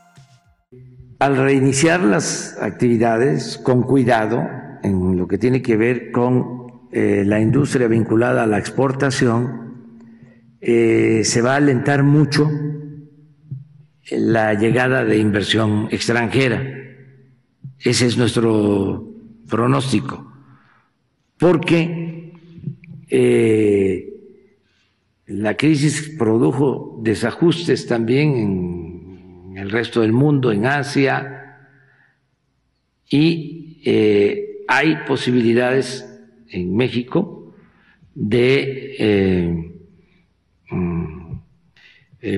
Al 1.19 1.35
reiniciar 1.35 1.99
las 1.99 2.57
actividades 2.61 3.57
con 3.57 3.83
cuidado 3.83 4.47
en 4.83 5.17
lo 5.17 5.27
que 5.27 5.37
tiene 5.37 5.61
que 5.61 5.75
ver 5.75 6.11
con 6.11 6.87
eh, 6.91 7.23
la 7.25 7.39
industria 7.39 7.87
vinculada 7.87 8.43
a 8.43 8.47
la 8.47 8.59
exportación, 8.59 9.67
eh, 10.61 11.21
se 11.23 11.41
va 11.41 11.53
a 11.53 11.55
alentar 11.57 12.03
mucho 12.03 12.49
la 14.11 14.53
llegada 14.53 15.03
de 15.03 15.17
inversión 15.17 15.87
extranjera. 15.91 16.63
Ese 17.79 18.07
es 18.07 18.17
nuestro 18.17 19.07
pronóstico. 19.47 20.31
Porque 21.37 22.33
eh, 23.09 24.13
la 25.27 25.55
crisis 25.55 26.15
produjo 26.17 26.99
desajustes 27.03 27.85
también 27.85 28.37
en 29.51 29.57
el 29.57 29.69
resto 29.69 30.01
del 30.01 30.13
mundo, 30.13 30.51
en 30.51 30.65
Asia, 30.65 31.59
y 33.09 33.81
eh, 33.85 34.63
hay 34.67 34.97
posibilidades 35.07 36.05
en 36.49 36.75
México 36.75 37.53
de 38.15 38.95
eh, 38.99 39.71
mm, 40.71 41.39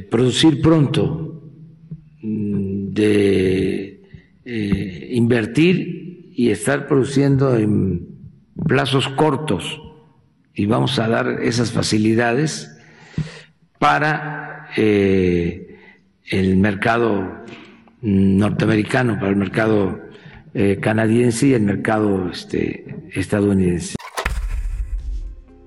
producir 0.09 0.61
pronto, 0.61 1.48
de 2.21 4.01
eh, 4.45 5.07
invertir 5.11 6.31
y 6.33 6.49
estar 6.51 6.87
produciendo 6.87 7.57
en 7.57 8.07
plazos 8.67 9.07
cortos 9.09 9.81
y 10.53 10.65
vamos 10.65 10.99
a 10.99 11.07
dar 11.07 11.27
esas 11.41 11.71
facilidades 11.71 12.75
para 13.77 14.67
eh, 14.75 15.77
el 16.29 16.57
mercado 16.57 17.45
norteamericano, 18.01 19.15
para 19.15 19.29
el 19.29 19.35
mercado 19.37 19.99
eh, 20.53 20.77
canadiense 20.81 21.47
y 21.47 21.53
el 21.53 21.61
mercado 21.61 22.29
este, 22.29 22.85
estadounidense. 23.13 23.95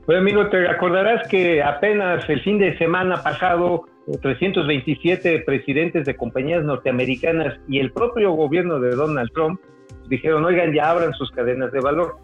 Pues 0.05 0.19
amigo, 0.19 0.49
te 0.49 0.69
acordarás 0.69 1.27
que 1.29 1.63
apenas 1.63 2.29
el 2.29 2.43
fin 2.43 2.59
de 2.59 2.77
semana 2.77 3.23
pasado, 3.23 3.87
327 4.07 5.41
presidentes 5.41 6.05
de 6.05 6.17
compañías 6.17 6.65
norteamericanas 6.65 7.59
y 7.69 7.79
el 7.79 7.93
propio 7.93 8.33
gobierno 8.33 8.81
de 8.81 8.91
Donald 8.91 9.31
Trump 9.33 9.61
dijeron, 10.09 10.45
oigan, 10.45 10.73
ya 10.73 10.91
abran 10.91 11.13
sus 11.15 11.31
cadenas 11.31 11.73
de 11.73 11.81
valor. 11.81 12.17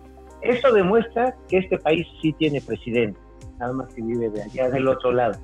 Esto 0.42 0.72
demuestra 0.72 1.34
que 1.48 1.58
este 1.58 1.78
país 1.78 2.06
sí 2.20 2.32
tiene 2.32 2.60
presidente, 2.60 3.18
nada 3.58 3.72
más 3.72 3.94
que 3.94 4.02
vive 4.02 4.28
de 4.30 4.42
allá 4.42 4.70
del 4.70 4.88
otro 4.88 5.12
lado. 5.12 5.38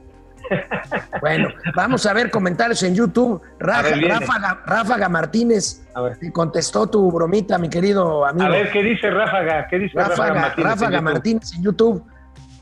Bueno, 1.23 1.49
vamos 1.75 2.05
a 2.05 2.13
ver 2.13 2.31
comentarios 2.31 2.83
en 2.83 2.95
YouTube. 2.95 3.41
Rafa, 3.59 3.97
ver. 3.97 4.09
Ráfaga, 4.09 4.63
Ráfaga 4.67 5.09
Martínez 5.09 5.87
te 6.21 6.31
contestó 6.33 6.87
tu 6.87 7.11
bromita, 7.11 7.57
mi 7.57 7.71
querido 7.71 8.27
amigo. 8.27 8.45
A 8.45 8.51
ver, 8.51 8.71
¿qué 8.71 8.83
dice 8.83 9.11
Ráfaga? 9.11 9.67
¿Qué 9.69 9.79
dice 9.79 9.97
Ráfaga, 9.97 10.35
Ráfaga, 10.35 10.41
Martínez 10.41 10.59
en 10.59 10.65
Ráfaga 10.65 10.91
YouTube? 10.99 11.05
Martínez 11.05 11.53
en 11.55 11.63
YouTube. 11.63 12.05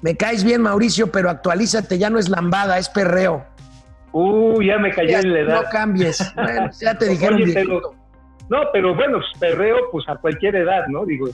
Me 0.03 0.17
caes 0.17 0.45
bien, 0.45 0.63
Mauricio, 0.63 1.11
pero 1.11 1.29
actualízate, 1.29 1.99
ya 1.99 2.09
no 2.09 2.21
es 2.21 2.29
lambada, 2.29 2.79
es 2.79 2.89
perreo. 2.89 3.45
Uh, 4.13 4.61
ya 4.63 4.79
me 4.79 4.91
cayó 4.93 5.19
en 5.19 5.33
la 5.33 5.41
edad. 5.41 5.63
no 5.63 5.69
cambies. 5.71 6.23
Bueno, 6.35 6.71
ya 6.81 6.97
te 6.99 7.07
dijeron 7.11 7.43
Oye, 7.43 7.53
pero- 7.55 7.95
No, 8.51 8.59
pero 8.73 8.95
bueno, 8.95 9.19
pues, 9.19 9.39
perreo 9.41 9.77
pues 9.91 10.07
a 10.09 10.17
cualquier 10.17 10.57
edad, 10.57 10.87
¿no? 10.89 11.05
Digo, 11.07 11.29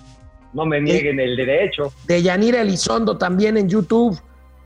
no 0.53 0.65
me 0.65 0.81
nieguen 0.81 1.19
el 1.21 1.37
derecho. 1.37 1.93
de 2.07 2.23
Yanira 2.23 2.61
Elizondo 2.61 3.19
también 3.19 3.57
en 3.57 3.69
YouTube. 3.69 4.19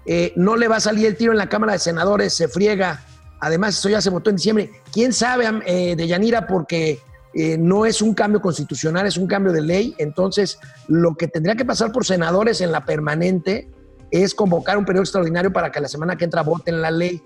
Eh, 0.04 0.33
no 0.37 0.57
le 0.57 0.69
va 0.69 0.76
a 0.76 0.81
salir 0.81 1.07
el 1.07 1.16
tiro 1.16 1.33
en 1.33 1.38
la 1.38 1.49
Cámara 1.49 1.73
de 1.75 1.78
Senadores, 1.78 2.35
se 2.35 2.49
friega. 2.49 3.00
Además, 3.40 3.78
eso 3.78 3.88
ya 3.88 4.00
se 4.00 4.11
votó 4.11 4.31
en 4.31 4.37
diciembre. 4.37 4.71
¿Quién 4.92 5.12
sabe 5.12 5.47
eh, 5.66 5.97
de 5.97 6.07
Yanira? 6.07 6.47
Porque 6.47 6.99
eh, 7.35 7.57
no 7.59 7.87
es 7.87 8.02
un 8.02 8.12
cambio 8.14 8.40
constitucional, 8.40 9.07
es 9.07 9.16
un 9.16 9.26
cambio 9.26 9.52
de 9.52 9.62
ley. 9.62 9.95
Entonces, 9.99 10.59
lo 10.88 11.14
que 11.14 11.28
tendría 11.28 11.54
que 11.57 11.64
pasar 11.64 11.90
por 11.92 12.04
senadores 12.04 12.61
en 12.61 12.71
la 12.73 12.85
permanente 12.85 13.71
es 14.11 14.35
convocar 14.35 14.76
un 14.76 14.85
periodo 14.85 15.02
extraordinario 15.04 15.52
para 15.52 15.71
que 15.73 15.81
la 15.81 15.88
semana 15.88 16.16
que 16.16 16.25
entra 16.25 16.42
voten 16.42 16.83
la 16.83 16.90
ley. 16.90 17.23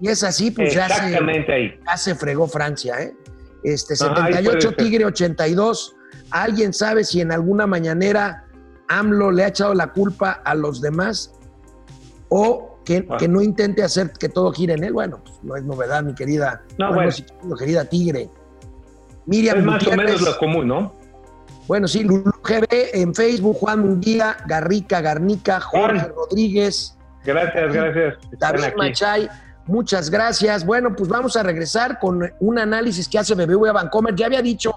Y 0.00 0.08
es 0.08 0.22
así, 0.22 0.50
pues 0.50 0.74
ya 0.74 0.88
se, 0.88 1.02
ahí. 1.52 1.80
ya 1.86 1.96
se 1.96 2.14
fregó 2.14 2.46
Francia, 2.46 3.00
¿eh? 3.00 3.14
Este, 3.64 3.94
Ajá, 3.94 4.24
ahí 4.26 4.32
78 4.34 4.42
puede 4.52 4.60
ser. 4.62 4.74
Tigre 4.76 5.04
82. 5.04 5.96
¿Alguien 6.30 6.72
sabe 6.72 7.04
si 7.04 7.20
en 7.20 7.32
alguna 7.32 7.66
mañanera 7.66 8.44
AMLO 8.88 9.30
le 9.32 9.44
ha 9.44 9.48
echado 9.48 9.74
la 9.74 9.92
culpa 9.92 10.40
a 10.44 10.54
los 10.54 10.80
demás 10.80 11.34
o 12.28 12.78
que, 12.84 13.06
Ah. 13.10 13.16
que 13.18 13.28
no 13.28 13.42
intente 13.42 13.82
hacer 13.82 14.12
que 14.12 14.28
todo 14.28 14.52
gire 14.52 14.74
en 14.74 14.84
él? 14.84 14.92
Bueno, 14.92 15.20
pues 15.24 15.36
no 15.42 15.56
es 15.56 15.64
novedad, 15.64 16.02
mi 16.02 16.14
querida, 16.14 16.62
No, 16.78 16.94
bueno, 16.94 17.10
bueno. 17.40 17.56
querida 17.56 17.84
Tigre. 17.84 18.30
Miriam 19.26 19.58
Es 19.58 19.64
más 19.64 19.82
o 19.82 19.90
Gutiérrez. 19.90 20.06
menos 20.06 20.22
lo 20.22 20.38
común, 20.38 20.68
¿no? 20.68 20.94
Bueno, 21.66 21.86
sí, 21.88 22.02
Lulu 22.02 22.30
GB 22.42 22.66
en 22.94 23.14
Facebook, 23.14 23.56
Juan 23.58 23.80
Munguía, 23.80 24.36
Garrica, 24.46 25.00
Garnica, 25.02 25.60
Jorge. 25.60 26.08
Rodríguez, 26.14 26.94
Gracias, 27.24 27.72
gracias. 27.74 28.14
Están 28.32 28.52
David 28.56 28.64
aquí. 28.64 29.28
Muchas 29.68 30.08
gracias. 30.08 30.64
Bueno, 30.64 30.96
pues 30.96 31.10
vamos 31.10 31.36
a 31.36 31.42
regresar 31.42 31.98
con 31.98 32.32
un 32.40 32.58
análisis 32.58 33.06
que 33.06 33.18
hace 33.18 33.34
BBVA 33.34 33.72
Bancomer. 33.72 34.14
Ya 34.14 34.26
había 34.26 34.40
dicho, 34.40 34.74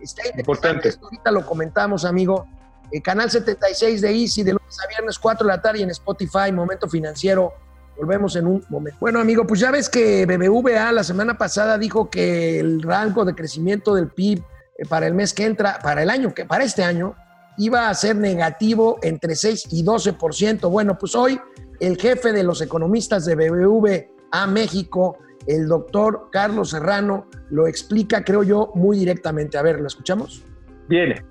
está 0.00 0.22
Importante. 0.38 0.88
esto 0.88 1.04
ahorita 1.06 1.32
lo 1.32 1.44
comentamos, 1.44 2.04
amigo. 2.04 2.46
Eh, 2.92 3.02
canal 3.02 3.30
76 3.30 4.00
de 4.00 4.10
Easy, 4.12 4.44
de 4.44 4.52
lunes 4.52 4.78
a 4.84 4.88
viernes, 4.88 5.18
4 5.18 5.44
de 5.44 5.52
la 5.52 5.60
tarde 5.60 5.80
y 5.80 5.82
en 5.82 5.90
Spotify, 5.90 6.52
Momento 6.52 6.88
Financiero. 6.88 7.52
Volvemos 7.96 8.36
en 8.36 8.46
un 8.46 8.64
momento. 8.68 8.98
Bueno, 9.00 9.18
amigo, 9.18 9.44
pues 9.44 9.58
ya 9.58 9.72
ves 9.72 9.88
que 9.88 10.24
BBVA 10.24 10.92
la 10.92 11.02
semana 11.02 11.36
pasada 11.36 11.76
dijo 11.76 12.08
que 12.08 12.60
el 12.60 12.80
rango 12.80 13.24
de 13.24 13.34
crecimiento 13.34 13.94
del 13.94 14.08
PIB 14.08 14.42
eh, 14.78 14.86
para 14.88 15.08
el 15.08 15.14
mes 15.14 15.34
que 15.34 15.46
entra, 15.46 15.80
para 15.82 16.02
el 16.02 16.10
año, 16.10 16.32
que 16.32 16.44
para 16.44 16.62
este 16.62 16.84
año, 16.84 17.16
iba 17.58 17.88
a 17.88 17.94
ser 17.94 18.14
negativo 18.16 18.98
entre 19.02 19.34
6 19.34 19.66
y 19.70 19.84
12%. 19.84 20.70
Bueno, 20.70 20.96
pues 20.96 21.14
hoy 21.16 21.40
el 21.82 21.98
jefe 21.98 22.32
de 22.32 22.44
los 22.44 22.62
economistas 22.62 23.24
de 23.24 23.34
BBVA 23.34 24.46
México, 24.46 25.18
el 25.48 25.66
doctor 25.66 26.28
Carlos 26.30 26.70
Serrano, 26.70 27.26
lo 27.50 27.66
explica, 27.66 28.22
creo 28.22 28.44
yo, 28.44 28.70
muy 28.76 28.96
directamente. 28.96 29.58
A 29.58 29.62
ver, 29.62 29.80
¿lo 29.80 29.88
escuchamos? 29.88 30.44
Viene. 30.88 31.24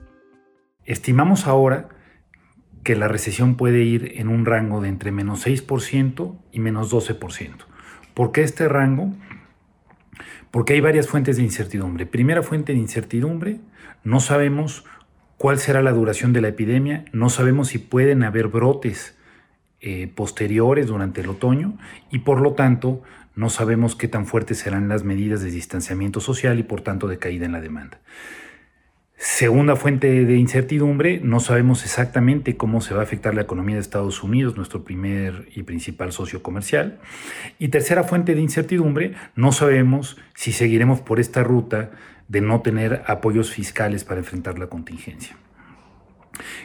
Estimamos 0.84 1.48
ahora 1.48 1.88
que 2.84 2.98
la 2.98 3.08
recesión 3.08 3.56
puede 3.56 3.84
ir 3.84 4.20
en 4.20 4.28
un 4.28 4.46
rango 4.46 4.82
de 4.82 4.90
entre 4.90 5.14
menos 5.14 5.48
6% 5.48 6.38
y 6.52 6.60
menos 6.60 6.92
12%. 6.92 7.52
¿Por 8.14 8.34
qué 8.34 8.44
este 8.44 8.68
rango? 8.68 9.14
Porque 10.52 10.74
hay 10.74 10.82
varias 10.82 11.08
fuentes 11.08 11.38
de 11.38 11.44
incertidumbre. 11.44 12.06
Primera 12.06 12.44
fuente 12.44 12.74
de 12.74 12.80
incertidumbre, 12.80 13.62
no 14.04 14.20
sabemos 14.20 14.84
cuál 15.38 15.60
será 15.60 15.82
la 15.82 15.94
duración 15.94 16.34
de 16.34 16.42
la 16.42 16.50
epidemia, 16.50 17.06
no 17.14 17.30
sabemos 17.30 17.70
si 17.70 17.78
pueden 17.78 18.24
haber 18.24 18.50
brotes 18.50 19.16
eh, 19.82 20.12
posteriores 20.14 20.88
durante 20.88 21.22
el 21.22 21.30
otoño 21.30 21.78
y 22.12 22.20
por 22.20 22.40
lo 22.40 22.54
tanto 22.54 23.02
no 23.36 23.50
sabemos 23.50 23.96
qué 23.96 24.08
tan 24.08 24.26
fuertes 24.26 24.60
serán 24.60 24.88
las 24.88 25.04
medidas 25.04 25.42
de 25.42 25.52
distanciamiento 25.52 26.20
social 26.20 26.60
y 26.60 26.64
por 26.64 26.82
tanto 26.82 27.08
de 27.08 27.18
caída 27.18 27.46
en 27.46 27.54
la 27.54 27.62
demanda. 27.62 28.00
Segunda 29.24 29.76
fuente 29.76 30.26
de 30.26 30.36
incertidumbre, 30.38 31.20
no 31.24 31.40
sabemos 31.40 31.84
exactamente 31.84 32.58
cómo 32.58 32.82
se 32.82 32.96
va 32.96 33.02
a 33.02 33.04
afectar 33.04 33.36
la 33.36 33.44
economía 33.44 33.76
de 33.76 33.82
Estados 33.82 34.24
Unidos, 34.24 34.58
nuestro 34.58 34.84
primer 34.84 35.48
y 35.54 35.62
principal 35.62 36.12
socio 36.12 36.42
comercial. 36.42 37.00
Y 37.60 37.68
tercera 37.68 38.04
fuente 38.04 38.34
de 38.34 38.42
incertidumbre, 38.42 39.14
no 39.36 39.52
sabemos 39.52 40.18
si 40.34 40.52
seguiremos 40.52 41.02
por 41.02 41.20
esta 41.20 41.44
ruta 41.44 41.92
de 42.30 42.42
no 42.42 42.62
tener 42.62 43.04
apoyos 43.06 43.52
fiscales 43.52 44.04
para 44.04 44.22
enfrentar 44.22 44.58
la 44.58 44.68
contingencia. 44.68 45.36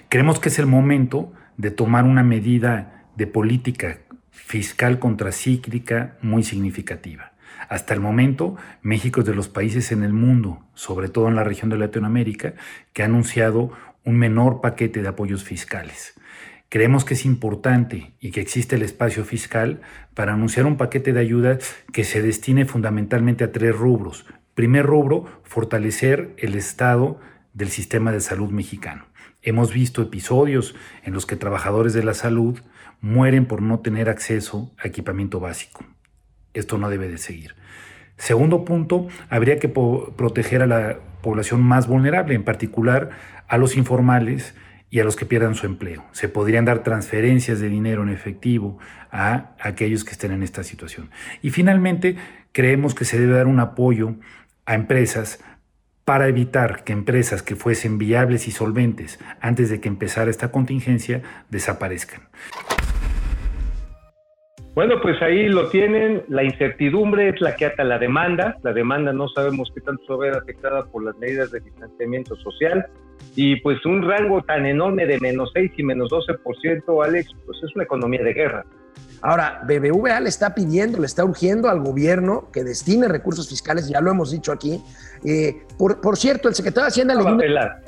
Creemos 0.08 0.40
que 0.40 0.48
es 0.48 0.58
el 0.58 0.66
momento 0.66 1.34
de 1.58 1.70
tomar 1.70 2.04
una 2.04 2.22
medida 2.22 2.95
de 3.16 3.26
política 3.26 3.98
fiscal 4.30 4.98
contracíclica 4.98 6.16
muy 6.22 6.42
significativa. 6.42 7.32
Hasta 7.68 7.94
el 7.94 8.00
momento, 8.00 8.56
México 8.82 9.20
es 9.20 9.26
de 9.26 9.34
los 9.34 9.48
países 9.48 9.90
en 9.90 10.02
el 10.02 10.12
mundo, 10.12 10.64
sobre 10.74 11.08
todo 11.08 11.28
en 11.28 11.34
la 11.34 11.44
región 11.44 11.70
de 11.70 11.78
Latinoamérica, 11.78 12.54
que 12.92 13.02
ha 13.02 13.06
anunciado 13.06 13.72
un 14.04 14.16
menor 14.16 14.60
paquete 14.60 15.02
de 15.02 15.08
apoyos 15.08 15.42
fiscales. 15.42 16.14
Creemos 16.68 17.04
que 17.04 17.14
es 17.14 17.24
importante 17.24 18.12
y 18.20 18.30
que 18.30 18.40
existe 18.40 18.76
el 18.76 18.82
espacio 18.82 19.24
fiscal 19.24 19.80
para 20.14 20.34
anunciar 20.34 20.66
un 20.66 20.76
paquete 20.76 21.12
de 21.12 21.20
ayuda 21.20 21.58
que 21.92 22.04
se 22.04 22.22
destine 22.22 22.66
fundamentalmente 22.66 23.44
a 23.44 23.52
tres 23.52 23.74
rubros. 23.74 24.26
Primer 24.54 24.84
rubro, 24.84 25.26
fortalecer 25.44 26.34
el 26.38 26.54
estado 26.54 27.20
del 27.54 27.68
sistema 27.68 28.12
de 28.12 28.20
salud 28.20 28.50
mexicano. 28.50 29.06
Hemos 29.42 29.72
visto 29.72 30.02
episodios 30.02 30.74
en 31.04 31.14
los 31.14 31.24
que 31.24 31.36
trabajadores 31.36 31.94
de 31.94 32.02
la 32.02 32.14
salud 32.14 32.60
mueren 33.00 33.46
por 33.46 33.62
no 33.62 33.80
tener 33.80 34.08
acceso 34.08 34.72
a 34.78 34.88
equipamiento 34.88 35.40
básico. 35.40 35.84
Esto 36.54 36.78
no 36.78 36.88
debe 36.88 37.08
de 37.08 37.18
seguir. 37.18 37.54
Segundo 38.16 38.64
punto, 38.64 39.08
habría 39.28 39.58
que 39.58 39.68
proteger 39.68 40.62
a 40.62 40.66
la 40.66 40.98
población 41.22 41.62
más 41.62 41.86
vulnerable, 41.86 42.34
en 42.34 42.44
particular 42.44 43.10
a 43.46 43.58
los 43.58 43.76
informales 43.76 44.54
y 44.90 45.00
a 45.00 45.04
los 45.04 45.16
que 45.16 45.26
pierdan 45.26 45.54
su 45.54 45.66
empleo. 45.66 46.04
Se 46.12 46.28
podrían 46.28 46.64
dar 46.64 46.82
transferencias 46.82 47.60
de 47.60 47.68
dinero 47.68 48.02
en 48.02 48.08
efectivo 48.08 48.78
a 49.10 49.54
aquellos 49.60 50.04
que 50.04 50.12
estén 50.12 50.32
en 50.32 50.42
esta 50.42 50.62
situación. 50.64 51.10
Y 51.42 51.50
finalmente, 51.50 52.16
creemos 52.52 52.94
que 52.94 53.04
se 53.04 53.18
debe 53.18 53.34
dar 53.34 53.46
un 53.46 53.60
apoyo 53.60 54.14
a 54.64 54.74
empresas 54.74 55.40
para 56.06 56.28
evitar 56.28 56.84
que 56.84 56.92
empresas 56.92 57.42
que 57.42 57.56
fuesen 57.56 57.98
viables 57.98 58.46
y 58.46 58.52
solventes 58.52 59.18
antes 59.40 59.68
de 59.70 59.80
que 59.80 59.88
empezara 59.88 60.30
esta 60.30 60.52
contingencia 60.52 61.20
desaparezcan. 61.50 62.20
Bueno, 64.76 65.00
pues 65.00 65.20
ahí 65.22 65.48
lo 65.48 65.70
tienen. 65.70 66.22
La 66.28 66.44
incertidumbre 66.44 67.30
es 67.30 67.40
la 67.40 67.56
que 67.56 67.64
ata 67.64 67.82
la 67.82 67.98
demanda. 67.98 68.58
La 68.62 68.74
demanda 68.74 69.10
no 69.10 69.26
sabemos 69.30 69.72
qué 69.74 69.80
tanto 69.80 70.04
se 70.04 70.12
va 70.12 70.16
a 70.16 70.28
ver 70.28 70.36
afectada 70.36 70.84
por 70.84 71.02
las 71.02 71.16
medidas 71.16 71.50
de 71.50 71.60
distanciamiento 71.60 72.36
social. 72.36 72.86
Y 73.34 73.56
pues 73.62 73.84
un 73.86 74.02
rango 74.02 74.42
tan 74.42 74.66
enorme 74.66 75.06
de 75.06 75.18
menos 75.18 75.50
6 75.54 75.72
y 75.78 75.82
menos 75.82 76.10
12%, 76.10 77.02
Alex, 77.02 77.30
pues 77.46 77.58
es 77.64 77.74
una 77.74 77.84
economía 77.84 78.22
de 78.22 78.34
guerra. 78.34 78.66
Ahora, 79.22 79.62
BBVA 79.66 80.20
le 80.20 80.28
está 80.28 80.54
pidiendo, 80.54 80.98
le 80.98 81.06
está 81.06 81.24
urgiendo 81.24 81.70
al 81.70 81.80
gobierno 81.80 82.50
que 82.52 82.62
destine 82.62 83.08
recursos 83.08 83.48
fiscales, 83.48 83.88
ya 83.88 84.02
lo 84.02 84.10
hemos 84.10 84.30
dicho 84.30 84.52
aquí. 84.52 84.82
Eh, 85.24 85.62
por, 85.78 86.02
por 86.02 86.18
cierto, 86.18 86.50
el 86.50 86.54
secretario 86.54 86.84
de 86.84 86.88
Hacienda 86.88 87.14
le 87.14 87.20
No 87.20 87.24
dio 87.24 87.34
una 87.34 87.42
pelar. 87.42 87.82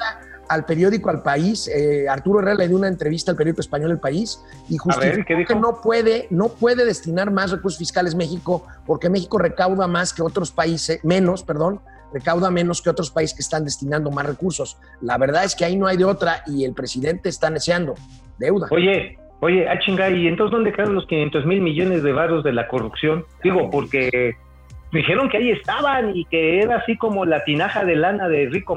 Al 0.48 0.64
periódico 0.64 1.10
Al 1.10 1.22
País, 1.22 1.68
eh, 1.68 2.08
Arturo 2.08 2.40
Herrera 2.40 2.56
le 2.56 2.68
dio 2.68 2.76
una 2.76 2.88
entrevista 2.88 3.30
al 3.30 3.36
periódico 3.36 3.60
español 3.60 3.90
El 3.90 4.00
País 4.00 4.42
y 4.68 4.78
justificó 4.78 5.24
que 5.46 5.54
no 5.54 5.80
puede, 5.82 6.26
no 6.30 6.48
puede 6.48 6.84
destinar 6.84 7.30
más 7.30 7.50
recursos 7.50 7.78
fiscales 7.78 8.14
México 8.14 8.66
porque 8.86 9.10
México 9.10 9.38
recauda 9.38 9.86
más 9.86 10.12
que 10.12 10.22
otros 10.22 10.50
países, 10.50 11.04
menos, 11.04 11.42
perdón, 11.42 11.80
recauda 12.12 12.50
menos 12.50 12.82
que 12.82 12.90
otros 12.90 13.10
países 13.10 13.36
que 13.36 13.42
están 13.42 13.64
destinando 13.64 14.10
más 14.10 14.26
recursos. 14.26 14.78
La 15.00 15.18
verdad 15.18 15.44
es 15.44 15.54
que 15.54 15.64
ahí 15.64 15.76
no 15.76 15.86
hay 15.86 15.96
de 15.96 16.04
otra 16.04 16.42
y 16.46 16.64
el 16.64 16.74
presidente 16.74 17.28
está 17.28 17.50
neceando 17.50 17.94
deuda. 18.38 18.68
Oye, 18.70 19.18
oye, 19.40 19.68
ah, 19.68 19.78
chinga, 19.78 20.10
¿y 20.10 20.26
entonces 20.26 20.52
dónde 20.52 20.72
quedan 20.72 20.94
los 20.94 21.06
500 21.06 21.46
mil 21.46 21.60
millones 21.60 22.02
de 22.02 22.12
varos 22.12 22.44
de 22.44 22.52
la 22.52 22.68
corrupción? 22.68 23.24
Digo, 23.42 23.70
porque 23.70 24.36
dijeron 24.92 25.28
que 25.28 25.38
ahí 25.38 25.50
estaban 25.50 26.16
y 26.16 26.24
que 26.26 26.60
era 26.60 26.76
así 26.78 26.96
como 26.96 27.24
la 27.24 27.44
tinaja 27.44 27.84
de 27.84 27.96
lana 27.96 28.28
de 28.28 28.48
Rico. 28.50 28.74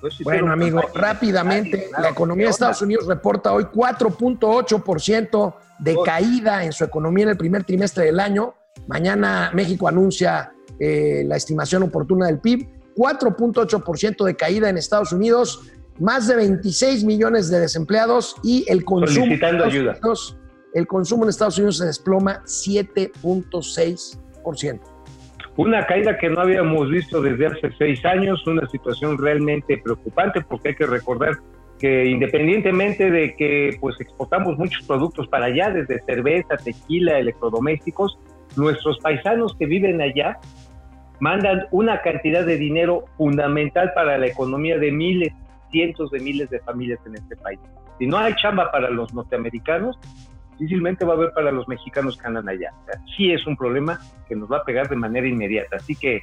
Pues, 0.00 0.18
Bueno, 0.22 0.52
amigo, 0.52 0.82
rápidamente, 0.94 1.88
la 2.00 2.10
economía 2.10 2.46
de 2.46 2.48
¿qué 2.48 2.52
Estados? 2.52 2.82
Unidos 2.82 3.06
reporta 3.06 3.52
hoy 3.52 3.64
4.8% 3.64 5.54
de 5.80 5.96
caída 6.04 6.64
en 6.64 6.72
su 6.72 6.84
economía 6.84 7.24
en 7.24 7.30
el 7.30 7.36
primer 7.36 7.64
trimestre 7.64 8.04
del 8.04 8.20
año. 8.20 8.54
Mañana 8.86 9.50
México 9.54 9.88
anuncia 9.88 10.52
eh, 10.78 11.24
la 11.26 11.36
estimación 11.36 11.82
oportuna 11.82 12.26
del 12.26 12.38
PIB. 12.38 12.68
4.8% 12.96 14.24
de 14.24 14.36
caída 14.36 14.68
en 14.68 14.76
Estados 14.76 15.12
Unidos, 15.12 15.62
más 15.98 16.26
de 16.26 16.36
26 16.36 17.04
millones 17.04 17.48
de 17.50 17.60
desempleados 17.60 18.36
y 18.42 18.64
el 18.68 18.84
consumo, 18.84 19.24
en 19.24 19.38
Solicitando 19.38 19.64
Estados 19.64 19.74
ayuda. 19.74 19.92
Unidos- 19.92 20.36
el 20.74 20.86
consumo 20.86 21.24
en 21.24 21.30
Estados 21.30 21.56
Unidos 21.58 21.78
se 21.78 21.86
desploma 21.86 22.42
7.6%. 22.44 24.80
Una 25.56 25.84
caída 25.86 26.16
que 26.16 26.30
no 26.30 26.40
habíamos 26.40 26.88
visto 26.90 27.20
desde 27.20 27.46
hace 27.46 27.70
seis 27.76 28.04
años, 28.04 28.46
una 28.46 28.66
situación 28.68 29.18
realmente 29.18 29.78
preocupante 29.78 30.40
porque 30.42 30.70
hay 30.70 30.74
que 30.76 30.86
recordar 30.86 31.34
que 31.78 32.06
independientemente 32.06 33.10
de 33.10 33.34
que 33.34 33.76
pues 33.80 34.00
exportamos 34.00 34.56
muchos 34.58 34.86
productos 34.86 35.26
para 35.28 35.46
allá, 35.46 35.70
desde 35.70 36.00
cerveza, 36.02 36.56
tequila, 36.56 37.18
electrodomésticos, 37.18 38.18
nuestros 38.56 38.98
paisanos 38.98 39.56
que 39.58 39.66
viven 39.66 40.00
allá 40.00 40.38
mandan 41.20 41.66
una 41.70 42.00
cantidad 42.00 42.44
de 42.44 42.56
dinero 42.56 43.04
fundamental 43.16 43.92
para 43.94 44.18
la 44.18 44.26
economía 44.26 44.78
de 44.78 44.92
miles, 44.92 45.32
cientos 45.70 46.10
de 46.10 46.20
miles 46.20 46.50
de 46.50 46.60
familias 46.60 46.98
en 47.06 47.14
este 47.14 47.36
país. 47.36 47.60
Si 47.98 48.06
no 48.06 48.18
hay 48.18 48.34
chamba 48.34 48.70
para 48.70 48.90
los 48.90 49.12
norteamericanos, 49.12 49.98
difícilmente 50.60 51.04
va 51.04 51.14
a 51.14 51.16
haber 51.16 51.32
para 51.32 51.50
los 51.50 51.66
mexicanos 51.68 52.18
que 52.18 52.26
andan 52.26 52.48
allá. 52.48 52.72
O 52.82 52.84
sea, 52.84 53.00
sí 53.16 53.32
es 53.32 53.46
un 53.46 53.56
problema 53.56 53.98
que 54.28 54.36
nos 54.36 54.50
va 54.50 54.58
a 54.58 54.64
pegar 54.64 54.88
de 54.88 54.96
manera 54.96 55.26
inmediata. 55.26 55.76
Así 55.76 55.96
que, 55.96 56.20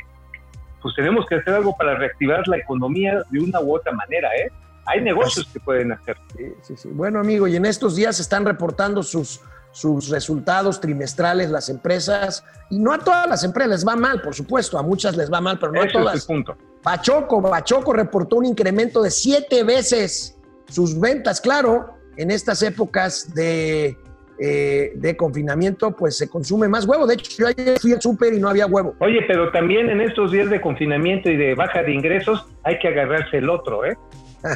pues 0.82 0.94
tenemos 0.96 1.26
que 1.26 1.36
hacer 1.36 1.56
algo 1.56 1.76
para 1.76 1.96
reactivar 1.96 2.48
la 2.48 2.58
economía 2.58 3.24
de 3.32 3.40
una 3.40 3.60
u 3.60 3.76
otra 3.76 3.92
manera, 3.92 4.30
¿eh? 4.36 4.52
Hay 4.86 5.02
negocios 5.02 5.48
que 5.52 5.60
pueden 5.60 5.92
hacer. 5.92 6.16
Sí, 6.38 6.54
sí, 6.62 6.78
sí. 6.78 6.90
Bueno, 6.94 7.20
amigo, 7.20 7.48
y 7.48 7.56
en 7.56 7.66
estos 7.66 7.96
días 7.96 8.20
están 8.20 8.46
reportando 8.46 9.04
sus, 9.04 9.42
sus 9.72 10.08
resultados 10.10 10.80
trimestrales 10.80 11.50
las 11.50 11.68
empresas, 11.68 12.46
y 12.70 12.80
no 12.80 12.94
a 12.94 13.00
todas 13.00 13.28
las 13.28 13.44
empresas 13.44 13.72
les 13.72 13.88
va 13.88 13.96
mal, 13.96 14.22
por 14.22 14.34
supuesto, 14.34 14.78
a 14.78 14.84
muchas 14.84 15.18
les 15.18 15.34
va 15.34 15.42
mal, 15.42 15.60
pero 15.60 15.74
no 15.74 15.82
a 15.82 15.86
Eso 15.86 15.98
es 15.98 16.04
todas. 16.06 16.16
el 16.16 16.28
punto. 16.28 16.58
Pachoco, 16.84 17.42
Pachoco 17.42 17.92
reportó 17.92 18.38
un 18.38 18.46
incremento 18.46 19.02
de 19.02 19.12
siete 19.12 19.64
veces 19.64 20.38
sus 20.70 20.98
ventas, 20.98 21.42
claro, 21.42 21.96
en 22.16 22.32
estas 22.32 22.62
épocas 22.62 23.34
de, 23.34 23.98
eh, 24.40 24.92
de 24.96 25.18
confinamiento, 25.18 25.92
pues 25.96 26.18
se 26.18 26.30
consume 26.30 26.68
más 26.68 26.86
huevo. 26.86 27.08
De 27.08 27.16
hecho, 27.16 27.32
yo 27.40 27.48
ayer 27.48 27.80
fui 27.80 27.94
al 27.94 28.02
súper 28.02 28.34
y 28.34 28.40
no 28.40 28.50
había 28.50 28.66
huevo. 28.68 28.96
Oye, 29.00 29.22
pero 29.28 29.52
también 29.52 29.90
en 29.90 30.02
estos 30.02 30.32
días 30.32 30.50
de 30.50 30.62
confinamiento 30.62 31.30
y 31.30 31.38
de 31.38 31.56
baja 31.56 31.82
de 31.84 31.92
ingresos 31.94 32.46
hay 32.64 32.78
que 32.80 32.88
agarrarse 32.90 33.38
el 33.38 33.50
otro, 33.50 33.86
¿eh? 33.86 33.98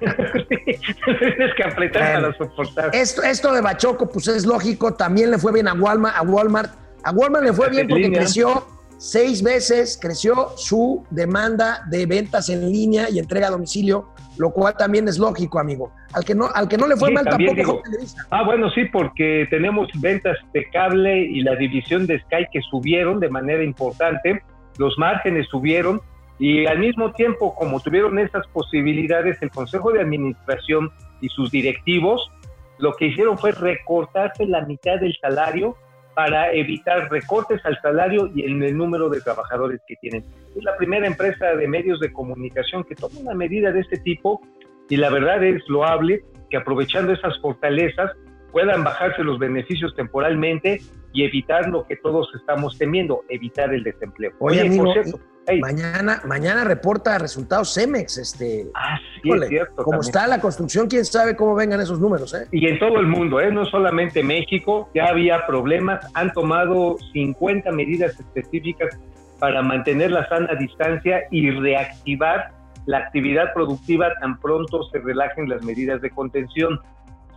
Tienes 0.00 1.54
que 1.56 1.62
apretar 1.64 2.12
Bueno. 2.20 2.32
para 2.36 2.38
soportar. 2.38 2.90
Esto, 2.94 3.22
esto 3.22 3.52
de 3.52 3.60
Bachoco, 3.60 4.08
pues 4.08 4.28
es 4.28 4.44
lógico, 4.46 4.94
también 4.94 5.30
le 5.30 5.38
fue 5.38 5.52
bien 5.52 5.68
a 5.68 5.74
Walmart, 5.74 6.16
a 6.16 6.22
Walmart. 6.22 6.72
A 7.04 7.12
Walmart 7.12 7.44
le 7.44 7.52
fue 7.52 7.70
bien 7.70 7.86
porque 7.88 8.04
Línea. 8.04 8.20
creció 8.20 8.66
seis 8.98 9.42
veces, 9.42 9.98
creció 10.00 10.50
su 10.56 11.04
demanda 11.10 11.82
de 11.88 12.06
ventas 12.06 12.48
en 12.48 12.68
línea 12.70 13.08
y 13.10 13.18
entrega 13.18 13.48
a 13.48 13.50
domicilio, 13.50 14.08
lo 14.38 14.50
cual 14.50 14.74
también 14.76 15.08
es 15.08 15.18
lógico, 15.18 15.58
amigo. 15.58 15.92
Al 16.12 16.24
que 16.24 16.34
no, 16.34 16.48
al 16.54 16.68
que 16.68 16.76
no 16.76 16.86
le 16.86 16.96
fue 16.96 17.08
Sí, 17.08 17.14
mal 17.14 17.24
tampoco 17.24 17.54
digo. 17.54 17.82
Ah, 18.30 18.44
bueno, 18.44 18.70
sí, 18.70 18.84
porque 18.86 19.46
tenemos 19.50 19.88
ventas 20.00 20.36
de 20.52 20.68
cable 20.70 21.20
y 21.20 21.42
la 21.42 21.56
división 21.56 22.06
de 22.06 22.18
Sky 22.20 22.46
que 22.52 22.60
subieron 22.70 23.20
de 23.20 23.28
manera 23.28 23.62
importante, 23.62 24.42
los 24.78 24.98
márgenes 24.98 25.46
subieron 25.48 26.00
y 26.38 26.66
al 26.66 26.78
mismo 26.78 27.12
tiempo, 27.12 27.54
como 27.54 27.80
tuvieron 27.80 28.18
esas 28.18 28.46
posibilidades, 28.48 29.40
el 29.40 29.50
Consejo 29.50 29.90
de 29.92 30.00
Administración 30.00 30.90
y 31.20 31.28
sus 31.28 31.50
directivos 31.50 32.30
lo 32.78 32.92
que 32.94 33.06
hicieron 33.06 33.38
fue 33.38 33.52
recortarse 33.52 34.46
la 34.46 34.64
mitad 34.66 34.98
del 35.00 35.16
salario 35.20 35.76
para 36.16 36.50
evitar 36.54 37.10
recortes 37.10 37.60
al 37.66 37.78
salario 37.82 38.30
y 38.34 38.46
en 38.46 38.62
el 38.62 38.74
número 38.74 39.10
de 39.10 39.20
trabajadores 39.20 39.82
que 39.86 39.96
tienen. 39.96 40.24
Es 40.56 40.64
la 40.64 40.74
primera 40.78 41.06
empresa 41.06 41.54
de 41.54 41.68
medios 41.68 42.00
de 42.00 42.10
comunicación 42.10 42.84
que 42.84 42.94
toma 42.94 43.20
una 43.20 43.34
medida 43.34 43.70
de 43.70 43.80
este 43.80 43.98
tipo 43.98 44.40
y 44.88 44.96
la 44.96 45.10
verdad 45.10 45.44
es 45.44 45.62
loable 45.68 46.24
que 46.48 46.56
aprovechando 46.56 47.12
esas 47.12 47.38
fortalezas 47.42 48.12
puedan 48.50 48.82
bajarse 48.82 49.22
los 49.24 49.38
beneficios 49.38 49.94
temporalmente 49.94 50.80
y 51.16 51.24
evitar 51.24 51.66
lo 51.70 51.86
que 51.86 51.96
todos 51.96 52.28
estamos 52.34 52.76
temiendo, 52.76 53.24
evitar 53.30 53.72
el 53.72 53.82
desempleo. 53.82 54.32
Oye, 54.38 54.60
amigo, 54.60 54.84
por 54.84 54.92
cierto, 54.92 55.18
hey, 55.46 55.60
Mañana, 55.60 56.20
mañana 56.26 56.62
reporta 56.62 57.16
resultados 57.16 57.72
Cemex, 57.72 58.18
este. 58.18 58.66
ah, 58.74 58.98
sí, 58.98 59.20
híjole, 59.24 59.46
es 59.46 59.48
cierto. 59.48 59.76
como 59.76 59.92
también. 59.92 60.08
está 60.10 60.26
la 60.26 60.42
construcción, 60.42 60.88
quién 60.88 61.06
sabe 61.06 61.34
cómo 61.34 61.54
vengan 61.54 61.80
esos 61.80 61.98
números, 61.98 62.34
¿eh? 62.34 62.48
Y 62.52 62.66
en 62.66 62.78
todo 62.78 63.00
el 63.00 63.06
mundo, 63.06 63.40
¿eh? 63.40 63.50
no 63.50 63.64
solamente 63.64 64.22
México, 64.22 64.90
ya 64.94 65.06
había 65.06 65.46
problemas, 65.46 66.06
han 66.12 66.34
tomado 66.34 66.98
50 67.14 67.72
medidas 67.72 68.20
específicas 68.20 68.98
para 69.38 69.62
mantener 69.62 70.10
la 70.10 70.28
sana 70.28 70.54
distancia 70.54 71.22
y 71.30 71.50
reactivar 71.50 72.50
la 72.84 72.98
actividad 72.98 73.54
productiva 73.54 74.12
tan 74.20 74.38
pronto 74.38 74.82
se 74.92 74.98
relajen 74.98 75.48
las 75.48 75.64
medidas 75.64 76.02
de 76.02 76.10
contención. 76.10 76.78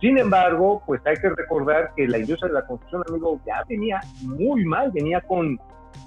Sin 0.00 0.16
embargo, 0.18 0.82
pues 0.86 1.00
hay 1.06 1.16
que 1.16 1.28
recordar 1.28 1.90
que 1.96 2.08
la 2.08 2.18
industria 2.18 2.48
de 2.48 2.54
la 2.54 2.66
construcción, 2.66 3.02
amigo, 3.08 3.40
ya 3.46 3.62
venía 3.68 4.00
muy 4.22 4.64
mal, 4.64 4.90
venía 4.92 5.20
con, 5.20 5.58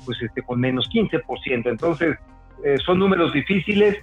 pues 0.06 0.18
este, 0.22 0.42
con 0.42 0.60
menos 0.60 0.90
15%. 0.90 1.22
Entonces, 1.70 2.18
eh, 2.64 2.78
son 2.86 3.00
números 3.00 3.34
difíciles. 3.34 3.98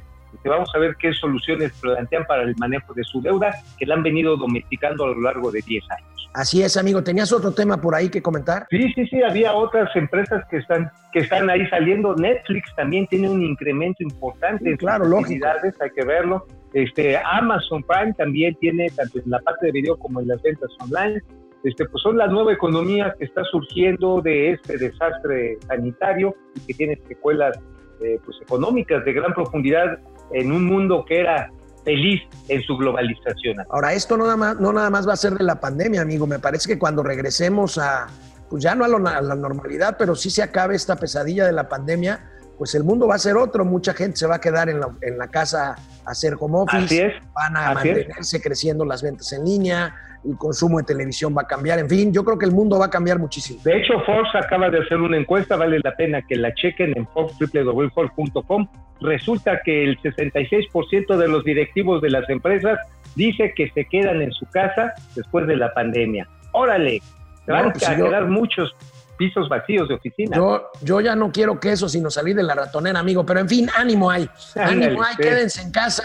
Vamos 0.44 0.70
a 0.74 0.78
ver 0.78 0.94
qué 0.96 1.12
soluciones 1.12 1.72
plantean 1.80 2.24
para 2.24 2.42
el 2.42 2.54
manejo 2.56 2.94
de 2.94 3.02
su 3.02 3.20
deuda, 3.20 3.52
que 3.78 3.84
la 3.86 3.96
han 3.96 4.04
venido 4.04 4.36
domesticando 4.36 5.04
a 5.04 5.08
lo 5.08 5.20
largo 5.20 5.50
de 5.50 5.60
10 5.66 5.84
años. 5.90 6.30
Así 6.32 6.62
es, 6.62 6.76
amigo. 6.76 7.02
¿Tenías 7.02 7.32
otro 7.32 7.52
tema 7.52 7.80
por 7.80 7.96
ahí 7.96 8.08
que 8.08 8.22
comentar? 8.22 8.66
Sí, 8.70 8.92
sí, 8.94 9.04
sí, 9.08 9.20
había 9.20 9.52
otras 9.52 9.90
empresas 9.96 10.44
que 10.48 10.58
están, 10.58 10.88
que 11.12 11.18
están 11.20 11.50
ahí 11.50 11.66
saliendo. 11.66 12.14
Netflix 12.14 12.72
también 12.76 13.08
tiene 13.08 13.28
un 13.28 13.42
incremento 13.42 14.04
importante 14.04 14.62
Sí, 14.62 14.70
en 14.70 14.76
claro, 14.76 15.04
sus 15.04 15.10
lógico. 15.10 15.46
hay 15.80 15.90
que 15.90 16.04
verlo. 16.04 16.46
Este, 16.72 17.16
Amazon 17.18 17.82
Prime 17.82 18.12
también 18.14 18.54
tiene, 18.60 18.88
tanto 18.90 19.18
en 19.18 19.30
la 19.30 19.38
parte 19.40 19.66
de 19.66 19.72
video 19.72 19.96
como 19.96 20.20
en 20.20 20.28
las 20.28 20.40
ventas 20.42 20.70
online. 20.80 21.20
Este, 21.64 21.84
pues 21.86 22.02
son 22.02 22.16
la 22.16 22.26
nueva 22.26 22.52
economía 22.52 23.14
que 23.18 23.26
está 23.26 23.42
surgiendo 23.44 24.22
de 24.22 24.52
este 24.52 24.78
desastre 24.78 25.58
sanitario 25.66 26.34
y 26.54 26.60
que 26.60 26.74
tiene 26.74 26.98
secuelas 27.06 27.58
eh, 28.00 28.18
pues, 28.24 28.38
económicas 28.40 29.04
de 29.04 29.12
gran 29.12 29.34
profundidad 29.34 29.98
en 30.32 30.52
un 30.52 30.64
mundo 30.64 31.04
que 31.06 31.20
era 31.20 31.50
feliz 31.84 32.22
en 32.48 32.62
su 32.62 32.76
globalización. 32.78 33.58
Ahora, 33.68 33.92
esto 33.92 34.16
no 34.16 34.24
nada, 34.24 34.36
más, 34.36 34.60
no 34.60 34.72
nada 34.72 34.88
más 34.90 35.06
va 35.06 35.12
a 35.14 35.16
ser 35.16 35.34
de 35.34 35.44
la 35.44 35.60
pandemia, 35.60 36.00
amigo. 36.02 36.26
Me 36.26 36.38
parece 36.38 36.66
que 36.72 36.78
cuando 36.78 37.02
regresemos 37.02 37.76
a, 37.78 38.06
pues 38.48 38.62
ya 38.62 38.74
no 38.74 38.84
a, 38.84 38.88
lo- 38.88 39.06
a 39.06 39.20
la 39.20 39.34
normalidad, 39.34 39.96
pero 39.98 40.14
sí 40.14 40.30
se 40.30 40.42
acabe 40.42 40.76
esta 40.76 40.96
pesadilla 40.96 41.44
de 41.46 41.52
la 41.52 41.68
pandemia, 41.68 42.30
pues 42.60 42.74
el 42.74 42.84
mundo 42.84 43.06
va 43.08 43.14
a 43.14 43.18
ser 43.18 43.38
otro. 43.38 43.64
Mucha 43.64 43.94
gente 43.94 44.16
se 44.18 44.26
va 44.26 44.34
a 44.34 44.40
quedar 44.40 44.68
en 44.68 44.80
la, 44.80 44.88
en 45.00 45.16
la 45.16 45.28
casa 45.28 45.74
a 46.04 46.10
hacer 46.10 46.34
home 46.38 46.58
office. 46.58 46.84
Así 46.84 46.98
es. 47.00 47.14
Van 47.34 47.56
a 47.56 47.70
así 47.70 47.88
es. 47.88 47.96
mantenerse 47.96 48.42
creciendo 48.42 48.84
las 48.84 49.02
ventas 49.02 49.32
en 49.32 49.46
línea, 49.46 49.94
el 50.26 50.36
consumo 50.36 50.76
de 50.76 50.84
televisión 50.84 51.34
va 51.34 51.40
a 51.40 51.46
cambiar. 51.46 51.78
En 51.78 51.88
fin, 51.88 52.12
yo 52.12 52.22
creo 52.22 52.36
que 52.36 52.44
el 52.44 52.52
mundo 52.52 52.78
va 52.78 52.84
a 52.86 52.90
cambiar 52.90 53.18
muchísimo. 53.18 53.62
De 53.64 53.78
hecho, 53.78 53.94
Forbes 54.04 54.28
acaba 54.34 54.68
de 54.68 54.80
hacer 54.80 54.98
una 54.98 55.16
encuesta, 55.16 55.56
vale 55.56 55.80
la 55.82 55.96
pena 55.96 56.20
que 56.28 56.36
la 56.36 56.52
chequen 56.52 56.92
en 56.98 57.08
Forbes, 57.08 57.34
www.forbes.com. 57.40 58.68
Resulta 59.00 59.62
que 59.64 59.82
el 59.84 59.98
66% 60.02 61.16
de 61.16 61.28
los 61.28 61.42
directivos 61.44 62.02
de 62.02 62.10
las 62.10 62.28
empresas 62.28 62.78
dice 63.16 63.54
que 63.56 63.70
se 63.70 63.86
quedan 63.86 64.20
en 64.20 64.32
su 64.32 64.44
casa 64.50 64.92
después 65.16 65.46
de 65.46 65.56
la 65.56 65.72
pandemia. 65.72 66.28
Órale, 66.52 67.00
van 67.46 67.66
No, 67.66 67.72
pues 67.72 67.88
a 67.88 67.96
yo- 67.96 68.04
quedar 68.04 68.26
muchos 68.26 68.76
pisos 69.20 69.50
vacíos 69.50 69.86
de 69.86 69.96
oficina. 69.96 70.34
Yo, 70.34 70.70
yo 70.80 70.98
ya 71.02 71.14
no 71.14 71.30
quiero 71.30 71.60
queso 71.60 71.90
sino 71.90 72.10
salir 72.10 72.34
de 72.34 72.42
la 72.42 72.54
ratonera, 72.54 73.00
amigo. 73.00 73.26
Pero 73.26 73.40
en 73.40 73.48
fin, 73.50 73.68
ánimo 73.76 74.10
hay. 74.10 74.26
Ánimo 74.56 75.02
hay, 75.02 75.14
sí. 75.16 75.22
quédense 75.22 75.60
en 75.60 75.70
casa. 75.70 76.04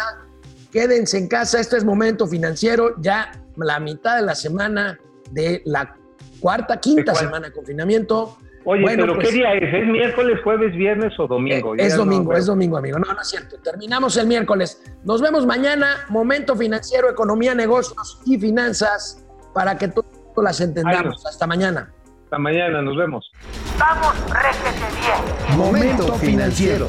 Quédense 0.70 1.18
en 1.18 1.30
casa. 1.30 1.62
Este 1.62 1.78
es 1.78 1.86
momento 1.86 2.28
financiero. 2.28 2.96
Ya 3.00 3.32
la 3.56 3.80
mitad 3.80 4.18
de 4.18 4.24
la 4.24 4.36
semana 4.36 5.00
de 5.32 5.62
la 5.64 5.96
cuarta, 6.42 6.78
quinta 6.82 7.16
semana 7.16 7.48
de 7.48 7.54
confinamiento. 7.54 8.38
Oye, 8.66 8.82
bueno, 8.82 9.04
pero 9.04 9.16
pues- 9.16 9.30
¿qué 9.30 9.34
día 9.36 9.54
es? 9.54 9.74
¿Es 9.74 9.88
miércoles, 9.88 10.40
jueves, 10.44 10.76
viernes 10.76 11.18
o 11.18 11.26
domingo? 11.26 11.74
Eh, 11.76 11.78
Ya 11.78 11.86
es 11.86 11.94
no 11.94 12.00
domingo, 12.00 12.34
es 12.34 12.46
domingo, 12.48 12.76
amigo. 12.76 13.00
No, 13.00 13.14
no 13.14 13.22
es 13.22 13.30
cierto. 13.30 13.56
Terminamos 13.64 14.18
el 14.18 14.28
miércoles. 14.28 14.82
Nos 15.06 15.22
vemos 15.22 15.46
mañana. 15.46 16.06
Momento 16.10 16.54
financiero, 16.58 17.10
economía, 17.10 17.56
negocios 17.56 18.20
y 18.26 18.38
finanzas 18.38 19.24
para 19.54 19.78
que 19.78 19.88
todas 19.88 20.10
las 20.36 20.60
entendamos. 20.60 21.24
Ay, 21.26 21.30
Hasta 21.30 21.48
mañana. 21.48 21.94
Hasta 22.26 22.40
mañana, 22.40 22.82
nos 22.82 22.98
vemos. 22.98 23.32
Vamos, 23.78 24.16
réjete 24.32 24.86
bien. 25.00 25.58
Momento 25.58 26.14
financiero. 26.16 26.88